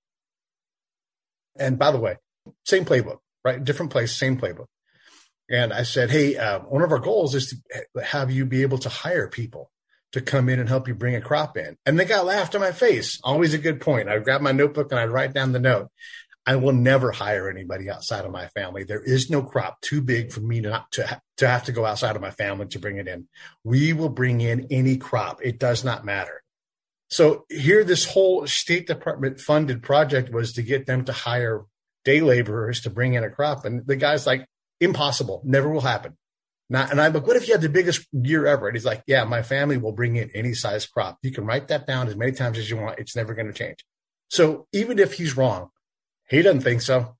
And 1.57 1.77
by 1.77 1.91
the 1.91 1.99
way, 1.99 2.17
same 2.65 2.85
playbook, 2.85 3.19
right? 3.43 3.63
Different 3.63 3.91
place, 3.91 4.13
same 4.13 4.39
playbook. 4.39 4.67
And 5.49 5.73
I 5.73 5.83
said, 5.83 6.09
hey, 6.09 6.37
uh, 6.37 6.59
one 6.59 6.81
of 6.81 6.91
our 6.91 6.99
goals 6.99 7.35
is 7.35 7.61
to 7.95 8.03
have 8.03 8.31
you 8.31 8.45
be 8.45 8.61
able 8.61 8.79
to 8.79 8.89
hire 8.89 9.27
people 9.27 9.71
to 10.15 10.21
come 10.21 10.47
in 10.47 10.61
and 10.61 10.69
help 10.69 10.87
you 10.87 10.95
bring 10.95 11.13
a 11.13 11.21
crop 11.21 11.57
in. 11.57 11.75
And 11.85 11.99
the 11.99 12.05
guy 12.05 12.21
laughed 12.21 12.55
in 12.55 12.61
my 12.61 12.71
face. 12.71 13.19
Always 13.21 13.53
a 13.53 13.57
good 13.57 13.81
point. 13.81 14.07
I'd 14.07 14.23
grab 14.23 14.39
my 14.39 14.53
notebook 14.53 14.89
and 14.91 14.99
I'd 14.99 15.09
write 15.09 15.33
down 15.33 15.51
the 15.51 15.59
note. 15.59 15.89
I 16.45 16.55
will 16.55 16.71
never 16.71 17.11
hire 17.11 17.49
anybody 17.49 17.89
outside 17.89 18.23
of 18.23 18.31
my 18.31 18.47
family. 18.47 18.85
There 18.85 19.03
is 19.03 19.29
no 19.29 19.43
crop 19.43 19.81
too 19.81 20.01
big 20.01 20.31
for 20.31 20.39
me 20.39 20.61
not 20.61 20.89
to, 20.93 21.21
to 21.37 21.47
have 21.49 21.65
to 21.65 21.73
go 21.73 21.85
outside 21.85 22.15
of 22.15 22.21
my 22.21 22.31
family 22.31 22.67
to 22.67 22.79
bring 22.79 22.95
it 22.95 23.09
in. 23.09 23.27
We 23.65 23.91
will 23.91 24.07
bring 24.07 24.39
in 24.39 24.67
any 24.71 24.95
crop. 24.95 25.41
It 25.43 25.59
does 25.59 25.83
not 25.83 26.05
matter. 26.05 26.41
So 27.09 27.43
here, 27.49 27.83
this 27.83 28.05
whole 28.05 28.47
State 28.47 28.87
Department 28.87 29.41
funded 29.41 29.83
project 29.83 30.31
was 30.31 30.53
to 30.53 30.63
get 30.63 30.85
them 30.85 31.03
to 31.05 31.11
hire 31.11 31.65
day 32.05 32.21
laborers 32.21 32.81
to 32.81 32.89
bring 32.89 33.15
in 33.15 33.25
a 33.25 33.29
crop. 33.29 33.65
And 33.65 33.85
the 33.85 33.97
guy's 33.97 34.25
like, 34.25 34.47
impossible, 34.79 35.41
never 35.43 35.67
will 35.67 35.81
happen. 35.81 36.15
Not, 36.69 36.91
and 36.91 36.99
I'm 36.99 37.13
like, 37.13 37.27
what 37.27 37.35
if 37.35 37.47
you 37.47 37.53
had 37.53 37.61
the 37.61 37.69
biggest 37.69 38.07
year 38.11 38.47
ever? 38.47 38.67
And 38.67 38.75
he's 38.75 38.85
like, 38.85 39.03
yeah, 39.05 39.23
my 39.23 39.43
family 39.43 39.77
will 39.77 39.91
bring 39.91 40.15
in 40.15 40.31
any 40.33 40.53
size 40.53 40.85
crop. 40.85 41.19
You 41.21 41.31
can 41.31 41.45
write 41.45 41.67
that 41.67 41.85
down 41.85 42.07
as 42.07 42.15
many 42.15 42.31
times 42.31 42.57
as 42.57 42.69
you 42.69 42.77
want. 42.77 42.97
It's 42.99 43.15
never 43.15 43.35
going 43.35 43.47
to 43.47 43.53
change. 43.53 43.85
So 44.29 44.67
even 44.73 44.97
if 44.97 45.13
he's 45.13 45.37
wrong, 45.37 45.69
he 46.27 46.41
doesn't 46.41 46.61
think 46.61 46.81
so. 46.81 47.15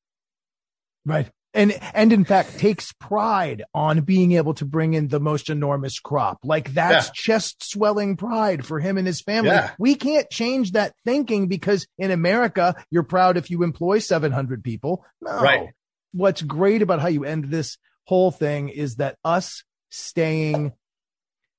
Right. 1.06 1.30
And 1.54 1.72
and 1.94 2.12
in 2.12 2.26
fact 2.26 2.60
takes 2.60 2.92
pride 2.94 3.64
on 3.74 4.02
being 4.02 4.34
able 4.34 4.56
to 4.56 4.66
bring 4.66 4.94
in 4.94 5.08
the 5.08 5.22
most 5.22 5.50
enormous 5.50 6.00
crop. 6.00 6.40
Like 6.44 6.74
that's 6.74 7.08
yeah. 7.08 7.12
chest 7.14 7.64
swelling 7.64 8.18
pride 8.18 8.66
for 8.66 8.80
him 8.80 8.98
and 8.98 9.08
his 9.08 9.22
family. 9.22 9.52
Yeah. 9.52 9.72
We 9.80 9.96
can't 9.96 10.30
change 10.30 10.74
that 10.74 10.94
thinking 11.06 11.48
because 11.48 11.88
in 11.98 12.12
America, 12.12 12.76
you're 12.90 13.04
proud 13.04 13.38
if 13.38 13.50
you 13.50 13.64
employ 13.64 14.00
700 14.00 14.66
people. 14.66 15.06
No. 15.22 15.42
Right. 15.42 15.70
What's 16.12 16.42
great 16.42 16.82
about 16.82 17.00
how 17.00 17.08
you 17.08 17.24
end 17.24 17.46
this 17.46 17.78
whole 18.06 18.32
thing 18.32 18.70
is 18.70 18.96
that 18.96 19.18
us 19.24 19.64
staying 19.90 20.74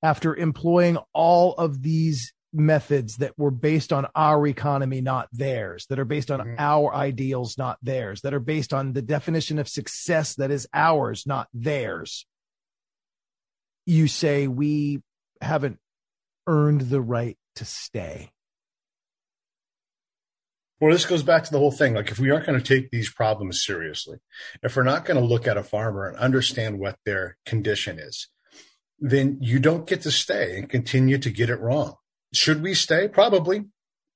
after 0.03 0.35
employing 0.37 0.99
all 1.13 1.55
of 1.55 1.83
these 1.83 2.33
methods 2.53 3.17
that 3.19 3.39
were 3.39 3.51
based 3.51 3.93
on 3.93 4.07
our 4.15 4.47
economy, 4.47 5.01
not 5.01 5.29
theirs, 5.33 5.87
that 5.89 5.99
are 5.99 6.05
based 6.05 6.31
on 6.31 6.41
mm-hmm. 6.41 6.55
our 6.59 6.95
ideals, 6.95 7.59
not 7.59 7.79
theirs, 7.83 8.23
that 8.23 8.35
are 8.35 8.41
based 8.41 8.73
on 8.73 8.93
the 8.93 9.03
definition 9.03 9.59
of 9.59 9.69
success 9.69 10.37
that 10.37 10.51
is 10.51 10.67
ours, 10.73 11.25
not 11.27 11.49
theirs. 11.53 12.27
You 13.85 14.09
say 14.09 14.49
we 14.49 15.03
haven't 15.41 15.79
earned 16.47 16.83
the 16.83 17.01
right 17.01 17.37
to 17.57 17.65
stay. 17.65 18.31
Well, 20.81 20.93
this 20.93 21.07
goes 21.07 21.23
back 21.23 21.45
to 21.45 21.51
the 21.51 21.59
whole 21.59 21.71
thing. 21.71 21.95
Like, 21.95 22.11
if 22.11 22.19
we 22.19 22.31
aren't 22.31 22.47
going 22.47 22.61
to 22.61 22.65
take 22.65 22.91
these 22.91 23.11
problems 23.11 23.65
seriously, 23.65 24.19
if 24.63 24.77
we're 24.77 24.83
not 24.83 25.07
going 25.07 25.19
to 25.19 25.27
look 25.27 25.47
at 25.47 25.57
a 25.57 25.63
farmer 25.63 26.07
and 26.07 26.19
understand 26.19 26.79
what 26.79 26.99
their 27.07 27.39
condition 27.47 27.99
is, 27.99 28.29
then 28.99 29.39
you 29.41 29.59
don't 29.59 29.87
get 29.87 30.03
to 30.03 30.11
stay 30.11 30.59
and 30.59 30.69
continue 30.69 31.17
to 31.19 31.31
get 31.31 31.51
it 31.51 31.61
wrong. 31.61 31.95
Should 32.35 32.63
we 32.63 32.75
stay? 32.75 33.09
Probably, 33.09 33.65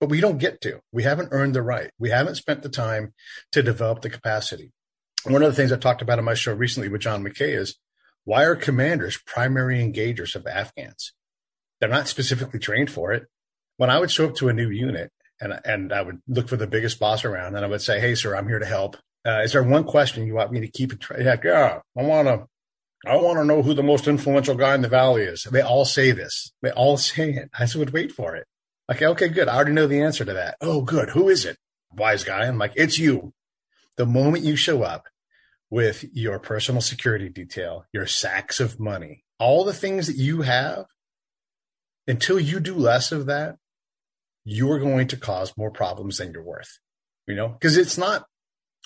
but 0.01 0.11
we 0.11 0.21
don't 0.21 0.39
get 0.39 0.61
to. 0.63 0.81
We 0.93 1.03
haven't 1.03 1.31
earned 1.33 1.55
the 1.55 1.63
right. 1.63 1.91
We 1.99 2.11
haven't 2.11 2.37
spent 2.37 2.63
the 2.63 2.69
time 2.69 3.15
to 3.53 3.63
develop 3.63 4.03
the 4.03 4.11
capacity. 4.11 4.73
One 5.25 5.43
of 5.43 5.51
the 5.51 5.57
things 5.57 5.73
I 5.73 5.77
talked 5.77 6.03
about 6.03 6.19
on 6.19 6.25
my 6.25 6.35
show 6.35 6.53
recently 6.53 6.89
with 6.89 7.03
John 7.03 7.23
McKay 7.23 7.57
is 7.59 7.77
why 8.25 8.45
are 8.45 8.57
commanders 8.57 9.19
primary 9.27 9.79
engagers 9.79 10.35
of 10.35 10.47
Afghans? 10.47 11.13
They're 11.79 11.89
not 11.89 12.09
specifically 12.09 12.61
trained 12.61 12.91
for 12.91 13.13
it. 13.13 13.25
When 13.77 13.89
I 13.89 13.99
would 13.99 14.11
show 14.11 14.27
up 14.27 14.35
to 14.37 14.49
a 14.49 14.55
new 14.55 14.69
unit 14.69 15.11
and, 15.41 15.59
and 15.65 15.93
I 15.93 16.03
would 16.03 16.21
look 16.29 16.49
for 16.49 16.57
the 16.57 16.67
biggest 16.67 16.99
boss 16.99 17.25
around 17.25 17.57
and 17.57 17.65
I 17.65 17.69
would 17.69 17.83
say, 17.83 18.01
Hey, 18.01 18.15
sir, 18.15 18.37
I'm 18.37 18.49
here 18.49 18.59
to 18.59 18.67
help. 18.67 18.97
Uh, 19.27 19.41
is 19.43 19.53
there 19.53 19.63
one 19.63 19.85
question 19.85 20.27
you 20.27 20.35
want 20.35 20.53
me 20.53 20.61
to 20.61 20.69
keep 20.69 20.93
it? 20.93 21.01
Tra-? 21.01 21.23
Heck, 21.23 21.45
yeah, 21.45 21.81
I 21.97 22.03
want 22.03 22.29
to 22.29 22.47
I 23.07 23.17
want 23.17 23.39
to 23.39 23.45
know 23.45 23.63
who 23.63 23.73
the 23.73 23.83
most 23.83 24.07
influential 24.07 24.55
guy 24.55 24.75
in 24.75 24.83
the 24.83 24.89
valley 24.89 25.23
is. 25.23 25.45
They 25.45 25.63
all 25.63 25.87
say 25.87 26.11
this. 26.13 26.53
They 26.63 26.71
all 26.71 26.97
say 26.99 27.31
it. 27.31 27.51
I 27.59 27.67
would 27.77 27.93
wait 27.93 28.13
for 28.13 28.37
it. 28.37 28.47
Okay, 28.91 29.07
okay, 29.07 29.29
good. 29.29 29.49
I 29.49 29.55
already 29.55 29.73
know 29.73 29.87
the 29.87 30.03
answer 30.03 30.25
to 30.25 30.33
that. 30.35 30.57
Oh, 30.61 30.83
good. 30.83 31.11
Who 31.11 31.29
is 31.29 31.45
it? 31.45 31.57
Wise 31.93 32.25
guy. 32.25 32.47
I'm 32.47 32.59
like, 32.59 32.73
it's 32.77 32.99
you. 32.99 33.33
The 33.97 34.07
moment 34.07 34.45
you 34.45 34.57
show 34.57 34.83
up 34.83 35.07
with 35.71 36.05
your 36.13 36.39
personal 36.39 36.81
security 36.81 37.29
detail, 37.29 37.85
your 37.93 38.07
sacks 38.07 38.59
of 38.59 38.81
money, 38.81 39.25
all 39.39 39.65
the 39.65 39.73
things 39.73 40.09
that 40.09 40.17
you 40.17 40.43
have, 40.43 40.87
until 42.07 42.41
you 42.41 42.59
do 42.59 42.75
less 42.75 43.13
of 43.13 43.27
that, 43.27 43.57
you're 44.45 44.79
going 44.79 45.09
to 45.09 45.17
cause 45.17 45.57
more 45.57 45.71
problems 45.71 46.19
than 46.19 46.33
you're 46.33 46.43
worth. 46.43 46.79
You 47.27 47.35
know, 47.35 47.49
because 47.49 47.77
it's 47.77 47.99
not, 47.99 48.27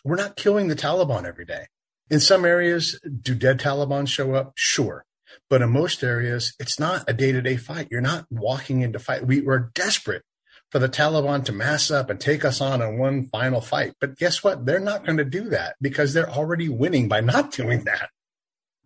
we're 0.04 0.16
not 0.16 0.36
killing 0.36 0.68
the 0.68 0.76
Taliban 0.76 1.24
every 1.24 1.44
day. 1.44 1.66
In 2.10 2.20
some 2.20 2.44
areas, 2.44 3.00
do 3.22 3.34
dead 3.34 3.58
Taliban 3.58 4.06
show 4.06 4.34
up? 4.34 4.52
Sure. 4.56 5.06
But 5.48 5.62
in 5.62 5.70
most 5.70 6.02
areas, 6.02 6.54
it's 6.60 6.78
not 6.78 7.04
a 7.08 7.12
day 7.12 7.32
to 7.32 7.40
day 7.40 7.56
fight. 7.56 7.88
You're 7.90 8.00
not 8.00 8.26
walking 8.30 8.82
into 8.82 8.98
fight. 8.98 9.26
We 9.26 9.40
were 9.40 9.70
desperate 9.74 10.22
for 10.70 10.78
the 10.78 10.88
Taliban 10.88 11.44
to 11.44 11.52
mass 11.52 11.90
up 11.90 12.10
and 12.10 12.20
take 12.20 12.44
us 12.44 12.60
on 12.60 12.82
in 12.82 12.98
one 12.98 13.24
final 13.26 13.60
fight. 13.60 13.94
But 14.00 14.16
guess 14.16 14.42
what? 14.42 14.66
They're 14.66 14.80
not 14.80 15.04
going 15.04 15.18
to 15.18 15.24
do 15.24 15.48
that 15.50 15.76
because 15.80 16.12
they're 16.12 16.30
already 16.30 16.68
winning 16.68 17.08
by 17.08 17.20
not 17.20 17.52
doing 17.52 17.84
that. 17.84 18.10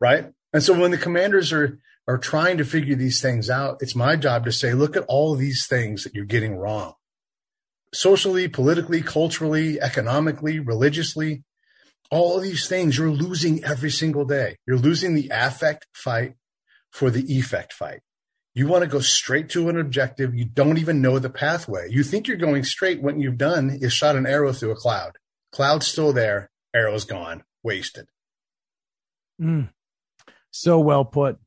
Right. 0.01 0.31
And 0.53 0.63
so 0.63 0.79
when 0.79 0.91
the 0.91 0.99
commanders 0.99 1.53
are, 1.53 1.79
are 2.09 2.19
trying 2.19 2.57
to 2.57 2.65
figure 2.65 2.97
these 2.97 3.21
things 3.21 3.51
out, 3.51 3.83
it's 3.83 3.95
my 3.95 4.17
job 4.17 4.47
to 4.47 4.53
say, 4.53 4.73
look 4.73 4.97
at 4.97 5.05
all 5.09 5.37
these 5.37 5.67
things 5.69 6.05
that 6.05 6.15
you're 6.15 6.25
getting 6.25 6.57
wrong. 6.57 6.95
Socially, 7.93 8.49
politically, 8.49 9.03
culturally, 9.03 9.81
economically, 9.81 10.59
religiously, 10.59 11.45
all 12.11 12.41
these 12.41 12.67
things 12.67 12.97
you're 12.97 13.11
losing 13.11 13.63
every 13.63 13.91
single 13.91 14.25
day. 14.25 14.57
You're 14.67 14.79
losing 14.79 15.15
the 15.15 15.31
affect 15.31 15.87
fight 15.93 16.35
for 16.91 17.11
the 17.11 17.37
effect 17.37 17.75
fight. 17.75 18.01
You 18.55 18.67
want 18.67 18.83
to 18.83 18.89
go 18.89 19.01
straight 19.01 19.51
to 19.51 19.69
an 19.69 19.79
objective. 19.79 20.35
You 20.35 20.47
don't 20.47 20.79
even 20.79 21.03
know 21.03 21.19
the 21.19 21.31
pathway. 21.31 21.89
You 21.91 22.03
think 22.03 22.27
you're 22.27 22.39
going 22.39 22.65
straight. 22.65 23.03
What 23.03 23.19
you've 23.19 23.39
done 23.39 23.79
is 23.81 23.93
shot 23.93 24.17
an 24.17 24.27
arrow 24.27 24.53
through 24.53 24.73
a 24.73 24.77
cloud. 24.77 25.13
Cloud's 25.53 25.87
still 25.87 26.13
there. 26.13 26.51
Arrow's 26.75 27.05
gone. 27.05 27.45
Wasted. 27.63 28.07
Mm. 29.41 29.69
So 30.51 30.81
well 30.81 31.05
put. 31.05 31.39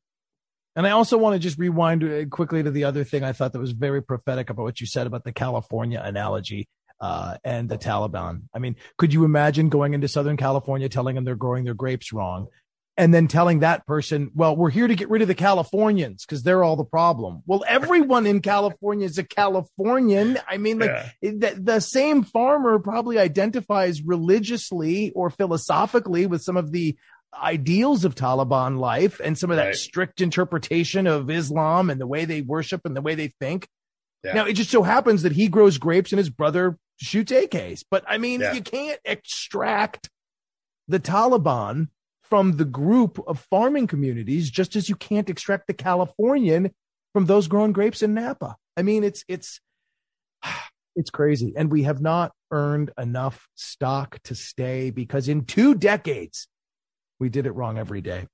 And 0.76 0.88
I 0.88 0.92
also 0.92 1.18
want 1.18 1.34
to 1.34 1.40
just 1.40 1.58
rewind 1.58 2.04
uh, 2.04 2.26
quickly 2.26 2.64
to 2.64 2.72
the 2.72 2.86
other 2.86 3.04
thing 3.04 3.24
I 3.24 3.34
thought 3.34 3.54
that 3.54 3.60
was 3.60 3.72
very 3.72 4.02
prophetic 4.02 4.50
about 4.50 4.64
what 4.64 4.80
you 4.80 4.88
said 4.88 5.08
about 5.08 5.24
the 5.24 5.34
California 5.34 6.02
analogy 6.04 6.68
uh, 7.02 7.38
and 7.44 7.68
the 7.68 7.78
Taliban. 7.78 8.44
I 8.54 8.60
mean, 8.60 8.78
could 8.98 9.14
you 9.14 9.26
imagine 9.26 9.70
going 9.70 9.94
into 9.94 10.08
Southern 10.08 10.38
California, 10.38 10.88
telling 10.88 11.16
them 11.16 11.26
they're 11.26 11.36
growing 11.36 11.66
their 11.66 11.74
grapes 11.74 12.14
wrong, 12.14 12.48
and 12.98 13.14
then 13.14 13.28
telling 13.28 13.60
that 13.60 13.86
person, 13.88 14.32
well, 14.36 14.56
we're 14.56 14.70
here 14.70 14.88
to 14.88 14.96
get 14.96 15.10
rid 15.10 15.22
of 15.22 15.28
the 15.28 15.36
Californians 15.36 16.26
because 16.26 16.44
they're 16.44 16.64
all 16.64 16.76
the 16.76 16.86
problem. 16.86 17.42
Well, 17.46 17.64
everyone 17.68 18.28
in 18.28 18.42
California 18.42 19.06
is 19.06 19.18
a 19.18 19.24
Californian. 19.24 20.38
I 20.48 20.58
mean, 20.58 20.80
like 20.80 20.92
yeah. 21.22 21.32
the, 21.32 21.58
the 21.60 21.80
same 21.80 22.24
farmer 22.24 22.80
probably 22.80 23.18
identifies 23.18 24.02
religiously 24.02 25.12
or 25.12 25.30
philosophically 25.30 26.28
with 26.28 26.44
some 26.44 26.58
of 26.58 26.72
the 26.72 26.96
ideals 27.34 28.06
of 28.06 28.16
Taliban 28.16 28.78
life 28.78 29.20
and 29.24 29.38
some 29.38 29.52
of 29.52 29.58
that 29.58 29.66
right. 29.68 29.76
strict 29.76 30.22
interpretation 30.22 31.08
of 31.08 31.30
Islam 31.30 31.90
and 31.90 32.00
the 32.00 32.08
way 32.08 32.26
they 32.26 32.42
worship 32.42 32.82
and 32.86 32.96
the 32.96 33.02
way 33.02 33.16
they 33.16 33.28
think. 33.40 33.68
Yeah. 34.24 34.34
Now, 34.34 34.46
it 34.46 34.54
just 34.54 34.70
so 34.70 34.84
happens 34.84 35.24
that 35.24 35.32
he 35.32 35.48
grows 35.48 35.78
grapes 35.78 36.12
and 36.12 36.18
his 36.18 36.30
brother 36.30 36.78
shoots 36.98 37.32
AKs. 37.32 37.84
But 37.90 38.04
I 38.08 38.18
mean, 38.18 38.42
yeah. 38.42 38.54
you 38.54 38.62
can't 38.62 39.00
extract 39.06 40.10
the 40.88 41.00
Taliban 41.00 41.88
from 42.24 42.54
the 42.54 42.66
group 42.66 43.20
of 43.28 43.46
farming 43.50 43.88
communities, 43.88 44.50
just 44.50 44.76
as 44.76 44.88
you 44.88 44.96
can't 44.96 45.30
extract 45.30 45.68
the 45.68 45.74
Californian 45.74 46.72
from 47.14 47.26
those 47.26 47.48
growing 47.48 47.74
grapes 47.74 48.02
in 48.02 48.14
Napa. 48.14 48.56
I 48.78 48.84
mean, 48.84 49.04
it's 49.04 49.24
it's 49.28 49.60
it's 50.96 51.10
crazy, 51.10 51.54
and 51.58 51.72
we 51.72 51.84
have 51.84 52.02
not 52.02 52.32
earned 52.52 52.92
enough 52.98 53.48
stock 53.56 54.20
to 54.26 54.36
stay 54.36 54.92
because 54.92 55.28
in 55.28 55.46
two 55.46 55.74
decades 55.74 56.48
we 57.22 57.30
did 57.30 57.46
it 57.46 57.52
wrong 57.52 57.78
every 57.78 58.02
day. 58.02 58.28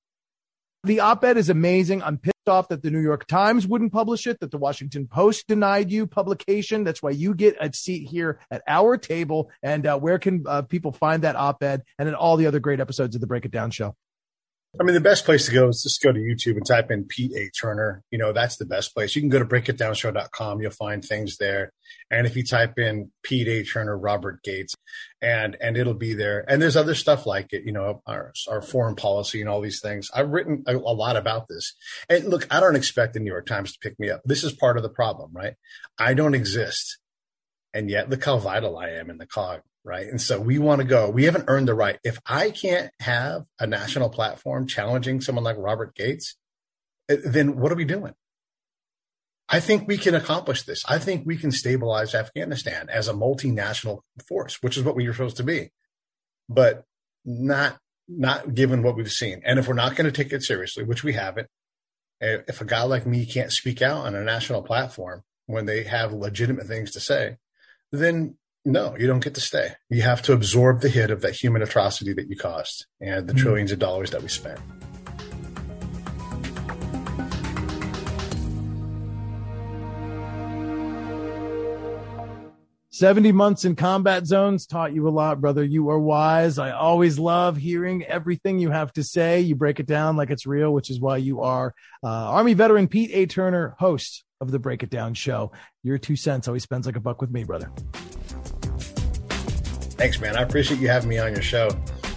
The 0.85 1.01
op 1.01 1.23
ed 1.25 1.37
is 1.37 1.49
amazing. 1.49 2.01
I'm 2.01 2.17
pissed 2.17 2.47
off 2.47 2.69
that 2.69 2.81
the 2.81 2.89
New 2.89 3.01
York 3.01 3.27
Times 3.27 3.67
wouldn't 3.67 3.91
publish 3.91 4.25
it, 4.25 4.39
that 4.39 4.51
the 4.51 4.57
Washington 4.57 5.05
Post 5.05 5.45
denied 5.47 5.91
you 5.91 6.07
publication. 6.07 6.85
That's 6.85 7.03
why 7.03 7.09
you 7.09 7.35
get 7.35 7.57
a 7.59 7.71
seat 7.73 8.07
here 8.07 8.39
at 8.49 8.61
our 8.65 8.95
table. 8.95 9.51
And 9.61 9.85
uh, 9.85 9.99
where 9.99 10.17
can 10.17 10.45
uh, 10.47 10.61
people 10.61 10.93
find 10.93 11.23
that 11.23 11.35
op 11.35 11.61
ed 11.61 11.83
and 11.99 12.07
then 12.07 12.15
all 12.15 12.37
the 12.37 12.47
other 12.47 12.61
great 12.61 12.79
episodes 12.79 13.13
of 13.15 13.21
the 13.21 13.27
Break 13.27 13.43
It 13.43 13.51
Down 13.51 13.69
show? 13.71 13.93
I 14.79 14.83
mean, 14.83 14.93
the 14.93 15.01
best 15.01 15.25
place 15.25 15.45
to 15.47 15.51
go 15.51 15.69
is 15.69 15.81
just 15.81 16.01
go 16.01 16.11
to 16.11 16.19
YouTube 16.19 16.57
and 16.57 16.65
type 16.65 16.91
in 16.91 17.05
Pete 17.05 17.33
A. 17.35 17.49
Turner. 17.49 18.03
You 18.11 18.17
know, 18.17 18.31
that's 18.31 18.57
the 18.57 18.65
best 18.65 18.93
place. 18.93 19.15
You 19.15 19.21
can 19.21 19.29
go 19.29 19.39
to 19.39 19.45
breakitdownshow.com. 19.45 20.61
You'll 20.61 20.71
find 20.71 21.03
things 21.03 21.37
there. 21.37 21.71
And 22.11 22.27
if 22.27 22.35
you 22.35 22.43
type 22.43 22.77
in 22.77 23.11
Pete 23.23 23.47
A. 23.47 23.63
Turner, 23.63 23.97
Robert 23.97 24.43
Gates, 24.43 24.75
and, 25.21 25.57
and 25.61 25.77
it'll 25.77 25.93
be 25.93 26.13
there. 26.13 26.45
And 26.47 26.61
there's 26.61 26.75
other 26.75 26.95
stuff 26.95 27.25
like 27.25 27.53
it, 27.53 27.63
you 27.65 27.71
know, 27.71 28.01
our, 28.05 28.33
our 28.49 28.61
foreign 28.61 28.95
policy 28.95 29.41
and 29.41 29.49
all 29.49 29.61
these 29.61 29.81
things. 29.81 30.09
I've 30.13 30.29
written 30.29 30.63
a, 30.67 30.75
a 30.75 30.77
lot 30.77 31.17
about 31.17 31.47
this. 31.47 31.73
And 32.09 32.25
look, 32.25 32.47
I 32.51 32.59
don't 32.59 32.75
expect 32.75 33.13
the 33.13 33.19
New 33.19 33.31
York 33.31 33.47
Times 33.47 33.73
to 33.73 33.79
pick 33.81 33.99
me 33.99 34.09
up. 34.09 34.21
This 34.25 34.43
is 34.43 34.53
part 34.53 34.77
of 34.77 34.83
the 34.83 34.89
problem, 34.89 35.31
right? 35.33 35.53
I 35.97 36.13
don't 36.13 36.35
exist. 36.35 36.99
And 37.73 37.89
yet 37.89 38.09
look 38.09 38.23
how 38.23 38.37
vital 38.37 38.77
I 38.77 38.89
am 38.89 39.09
in 39.09 39.17
the 39.17 39.27
cog 39.27 39.61
right? 39.87 40.07
And 40.07 40.21
so 40.21 40.39
we 40.39 40.59
want 40.59 40.81
to 40.81 40.87
go. 40.87 41.09
We 41.09 41.23
haven't 41.23 41.45
earned 41.47 41.67
the 41.67 41.73
right. 41.73 41.97
If 42.03 42.19
I 42.25 42.51
can't 42.51 42.91
have 42.99 43.45
a 43.57 43.65
national 43.65 44.09
platform 44.09 44.67
challenging 44.67 45.21
someone 45.21 45.45
like 45.45 45.55
Robert 45.57 45.95
Gates, 45.95 46.35
eh, 47.09 47.15
then 47.23 47.57
what 47.57 47.71
are 47.71 47.75
we 47.75 47.85
doing? 47.85 48.13
I 49.49 49.61
think 49.61 49.87
we 49.87 49.97
can 49.97 50.13
accomplish 50.13 50.63
this. 50.63 50.83
I 50.89 50.99
think 50.99 51.25
we 51.25 51.37
can 51.37 51.51
stabilize 51.51 52.13
Afghanistan 52.13 52.89
as 52.89 53.07
a 53.07 53.13
multinational 53.13 54.01
force, 54.27 54.61
which 54.61 54.75
is 54.75 54.83
what 54.83 54.97
we 54.97 55.07
are 55.07 55.13
supposed 55.13 55.37
to 55.37 55.43
be, 55.43 55.71
but 56.49 56.83
not 57.23 57.77
not 58.09 58.53
given 58.53 58.83
what 58.83 58.95
we've 58.95 59.11
seen. 59.11 59.41
And 59.45 59.57
if 59.57 59.67
we're 59.67 59.73
not 59.73 59.95
going 59.95 60.11
to 60.11 60.23
take 60.23 60.33
it 60.33 60.43
seriously, 60.43 60.83
which 60.83 61.03
we 61.03 61.13
haven't, 61.13 61.47
eh, 62.21 62.39
if 62.47 62.59
a 62.59 62.65
guy 62.65 62.83
like 62.83 63.05
me 63.05 63.25
can't 63.25 63.53
speak 63.53 63.81
out 63.81 64.05
on 64.05 64.15
a 64.15 64.23
national 64.23 64.63
platform 64.63 65.23
when 65.45 65.65
they 65.65 65.83
have 65.83 66.11
legitimate 66.11 66.67
things 66.67 66.91
to 66.91 66.99
say, 66.99 67.37
then 67.91 68.35
no, 68.67 68.97
you 68.97 69.07
don't 69.07 69.23
get 69.23 69.33
to 69.35 69.41
stay. 69.41 69.69
You 69.89 70.01
have 70.01 70.21
to 70.23 70.33
absorb 70.33 70.81
the 70.81 70.89
hit 70.89 71.09
of 71.09 71.21
that 71.21 71.33
human 71.33 71.61
atrocity 71.61 72.11
that 72.13 72.29
you 72.29 72.35
caused 72.35 72.85
and 72.99 73.25
the 73.25 73.33
mm. 73.33 73.37
trillions 73.37 73.71
of 73.71 73.79
dollars 73.79 74.11
that 74.11 74.21
we 74.21 74.27
spent. 74.27 74.59
Seventy 82.89 83.31
months 83.31 83.63
in 83.63 83.75
combat 83.75 84.25
zones 84.25 84.65
taught 84.65 84.91
you 84.91 85.07
a 85.07 85.11
lot, 85.11 85.39
brother. 85.39 85.63
You 85.63 85.89
are 85.89 85.99
wise. 85.99 86.57
I 86.57 86.71
always 86.71 87.17
love 87.17 87.55
hearing 87.55 88.03
everything 88.03 88.59
you 88.59 88.71
have 88.71 88.91
to 88.93 89.03
say. 89.03 89.39
You 89.39 89.55
break 89.55 89.79
it 89.79 89.85
down 89.85 90.17
like 90.17 90.29
it's 90.29 90.45
real, 90.45 90.73
which 90.73 90.89
is 90.89 90.99
why 90.99 91.17
you 91.17 91.41
are 91.41 91.73
uh, 92.03 92.07
Army 92.07 92.53
veteran 92.53 92.89
Pete 92.89 93.11
A. 93.13 93.27
Turner, 93.27 93.75
host 93.79 94.25
of 94.41 94.51
the 94.51 94.59
Break 94.59 94.83
It 94.83 94.89
Down 94.89 95.13
show. 95.13 95.51
Your 95.83 95.97
two 95.97 96.15
cents 96.15 96.47
always 96.47 96.63
spends 96.63 96.85
like 96.85 96.95
a 96.95 96.99
buck 96.99 97.21
with 97.21 97.31
me, 97.31 97.43
brother. 97.43 97.71
Thanks, 99.97 100.21
man. 100.21 100.37
I 100.37 100.43
appreciate 100.43 100.79
you 100.79 100.89
having 100.89 101.09
me 101.09 101.17
on 101.17 101.33
your 101.33 101.41
show. 101.41 101.69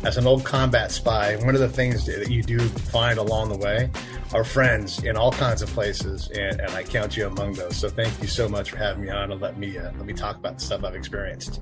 As 0.02 0.16
an 0.16 0.26
old 0.26 0.44
combat 0.44 0.92
spy, 0.92 1.36
one 1.36 1.54
of 1.54 1.60
the 1.60 1.68
things 1.68 2.04
that 2.06 2.30
you 2.30 2.42
do 2.42 2.58
find 2.58 3.18
along 3.18 3.48
the 3.48 3.56
way 3.56 3.90
are 4.34 4.44
friends 4.44 5.02
in 5.02 5.16
all 5.16 5.32
kinds 5.32 5.62
of 5.62 5.68
places, 5.70 6.28
and, 6.30 6.60
and 6.60 6.70
I 6.70 6.82
count 6.82 7.16
you 7.16 7.26
among 7.26 7.54
those. 7.54 7.76
So 7.76 7.88
thank 7.88 8.20
you 8.20 8.28
so 8.28 8.48
much 8.48 8.70
for 8.70 8.76
having 8.76 9.02
me 9.04 9.10
on 9.10 9.32
and 9.32 9.40
let 9.40 9.58
me 9.58 9.78
uh, 9.78 9.92
let 9.96 10.04
me 10.04 10.12
talk 10.12 10.36
about 10.36 10.58
the 10.58 10.64
stuff 10.64 10.84
I've 10.84 10.94
experienced. 10.94 11.60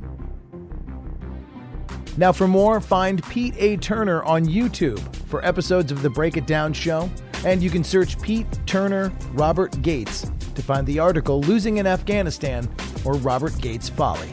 Now, 2.16 2.32
for 2.32 2.48
more, 2.48 2.80
find 2.80 3.22
Pete 3.28 3.54
A. 3.58 3.76
Turner 3.76 4.24
on 4.24 4.44
YouTube 4.44 5.00
for 5.26 5.44
episodes 5.44 5.92
of 5.92 6.02
the 6.02 6.10
Break 6.10 6.36
It 6.36 6.46
Down 6.46 6.72
show, 6.72 7.08
and 7.44 7.62
you 7.62 7.70
can 7.70 7.84
search 7.84 8.20
Pete 8.20 8.46
Turner 8.66 9.12
Robert 9.34 9.80
Gates 9.82 10.30
to 10.56 10.62
find 10.62 10.84
the 10.84 10.98
article 10.98 11.40
Losing 11.42 11.76
in 11.76 11.86
Afghanistan 11.86 12.68
or 13.04 13.14
Robert 13.14 13.56
Gates 13.60 13.88
Folly. 13.88 14.28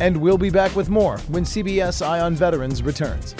And 0.00 0.16
we'll 0.16 0.38
be 0.38 0.50
back 0.50 0.74
with 0.74 0.88
more 0.88 1.18
when 1.28 1.44
CBS 1.44 2.04
Eye 2.04 2.20
on 2.20 2.34
Veterans 2.34 2.82
returns. 2.82 3.34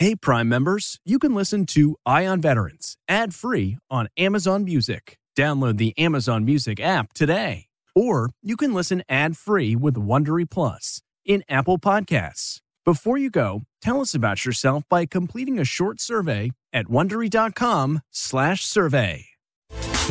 Hey, 0.00 0.14
Prime 0.14 0.48
members, 0.48 1.00
you 1.04 1.18
can 1.18 1.34
listen 1.34 1.66
to 1.66 1.96
Eye 2.06 2.24
on 2.24 2.40
Veterans 2.40 2.96
ad 3.08 3.34
free 3.34 3.78
on 3.90 4.08
Amazon 4.16 4.64
Music. 4.64 5.18
Download 5.36 5.76
the 5.76 5.92
Amazon 5.98 6.44
Music 6.44 6.78
app 6.78 7.12
today. 7.12 7.66
Or 7.96 8.30
you 8.40 8.56
can 8.56 8.72
listen 8.72 9.02
ad 9.08 9.36
free 9.36 9.74
with 9.74 9.96
Wondery 9.96 10.48
Plus 10.48 11.02
in 11.24 11.42
Apple 11.48 11.78
Podcasts. 11.78 12.60
Before 12.88 13.18
you 13.18 13.28
go, 13.28 13.64
tell 13.82 14.00
us 14.00 14.14
about 14.14 14.46
yourself 14.46 14.82
by 14.88 15.04
completing 15.04 15.58
a 15.58 15.64
short 15.66 16.00
survey 16.00 16.52
at 16.72 16.86
wondery.com/survey. 16.86 19.26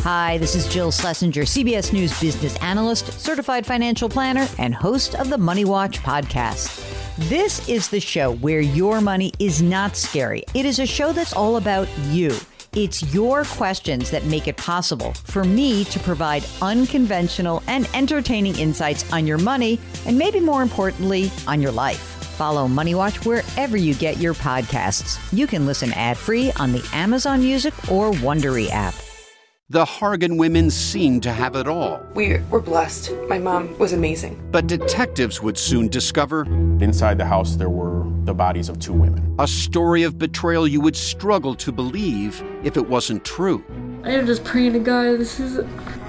Hi, 0.04 0.38
this 0.38 0.54
is 0.54 0.68
Jill 0.68 0.92
Schlesinger, 0.92 1.42
CBS 1.42 1.92
News 1.92 2.20
business 2.20 2.56
analyst, 2.58 3.20
certified 3.20 3.66
financial 3.66 4.08
planner, 4.08 4.46
and 4.60 4.72
host 4.72 5.16
of 5.16 5.28
the 5.28 5.38
Money 5.38 5.64
Watch 5.64 6.00
podcast. 6.04 6.68
This 7.28 7.68
is 7.68 7.88
the 7.88 7.98
show 7.98 8.36
where 8.36 8.60
your 8.60 9.00
money 9.00 9.32
is 9.40 9.60
not 9.60 9.96
scary. 9.96 10.44
It 10.54 10.64
is 10.64 10.78
a 10.78 10.86
show 10.86 11.12
that's 11.12 11.32
all 11.32 11.56
about 11.56 11.88
you. 12.10 12.36
It's 12.76 13.12
your 13.12 13.42
questions 13.42 14.08
that 14.12 14.24
make 14.26 14.46
it 14.46 14.56
possible 14.56 15.14
for 15.24 15.42
me 15.42 15.84
to 15.86 15.98
provide 15.98 16.46
unconventional 16.62 17.60
and 17.66 17.88
entertaining 17.92 18.56
insights 18.56 19.12
on 19.12 19.26
your 19.26 19.38
money, 19.38 19.80
and 20.06 20.16
maybe 20.16 20.38
more 20.38 20.62
importantly, 20.62 21.28
on 21.48 21.60
your 21.60 21.72
life. 21.72 22.14
Follow 22.38 22.68
Money 22.68 22.94
Watch 22.94 23.26
wherever 23.26 23.76
you 23.76 23.94
get 23.94 24.18
your 24.18 24.32
podcasts. 24.32 25.18
You 25.36 25.48
can 25.48 25.66
listen 25.66 25.92
ad 25.94 26.16
free 26.16 26.52
on 26.52 26.70
the 26.70 26.88
Amazon 26.92 27.40
Music 27.40 27.74
or 27.90 28.12
Wondery 28.12 28.70
app. 28.70 28.94
The 29.70 29.84
Hargan 29.84 30.38
women 30.38 30.70
seemed 30.70 31.24
to 31.24 31.32
have 31.32 31.56
it 31.56 31.66
all. 31.66 32.00
We 32.14 32.38
were 32.48 32.60
blessed. 32.60 33.12
My 33.28 33.40
mom 33.40 33.76
was 33.76 33.92
amazing. 33.92 34.40
But 34.52 34.68
detectives 34.68 35.42
would 35.42 35.58
soon 35.58 35.88
discover 35.88 36.44
inside 36.80 37.18
the 37.18 37.24
house 37.24 37.56
there 37.56 37.70
were 37.70 38.04
the 38.22 38.34
bodies 38.34 38.68
of 38.68 38.78
two 38.78 38.92
women. 38.92 39.34
A 39.40 39.48
story 39.48 40.04
of 40.04 40.16
betrayal 40.16 40.68
you 40.68 40.80
would 40.80 40.96
struggle 40.96 41.56
to 41.56 41.72
believe 41.72 42.40
if 42.62 42.76
it 42.76 42.88
wasn't 42.88 43.24
true. 43.24 43.64
I 44.04 44.12
am 44.12 44.26
just 44.26 44.44
praying 44.44 44.74
to 44.74 44.78
God, 44.78 45.18
this 45.18 45.40
is 45.40 45.58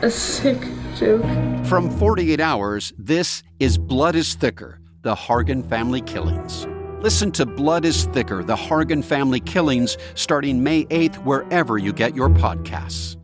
a 0.04 0.12
sick 0.12 0.62
joke. 0.96 1.26
From 1.66 1.90
48 1.90 2.40
Hours, 2.40 2.94
this 3.00 3.42
is 3.60 3.80
Blood 3.80 4.16
is 4.16 4.36
Thicker 4.36 4.80
the 5.02 5.16
Hargan 5.16 5.68
Family 5.70 6.02
Killings. 6.02 6.68
Listen 7.02 7.32
to 7.32 7.46
Blood 7.46 7.86
is 7.86 8.06
Thicker, 8.08 8.44
The 8.44 8.56
Hargan 8.56 9.04
Family 9.04 9.40
Killings, 9.40 9.98
starting 10.16 10.62
May 10.62 10.84
8th, 10.86 11.16
wherever 11.24 11.78
you 11.78 11.94
get 11.94 12.16
your 12.16 12.30
podcasts. 12.30 13.19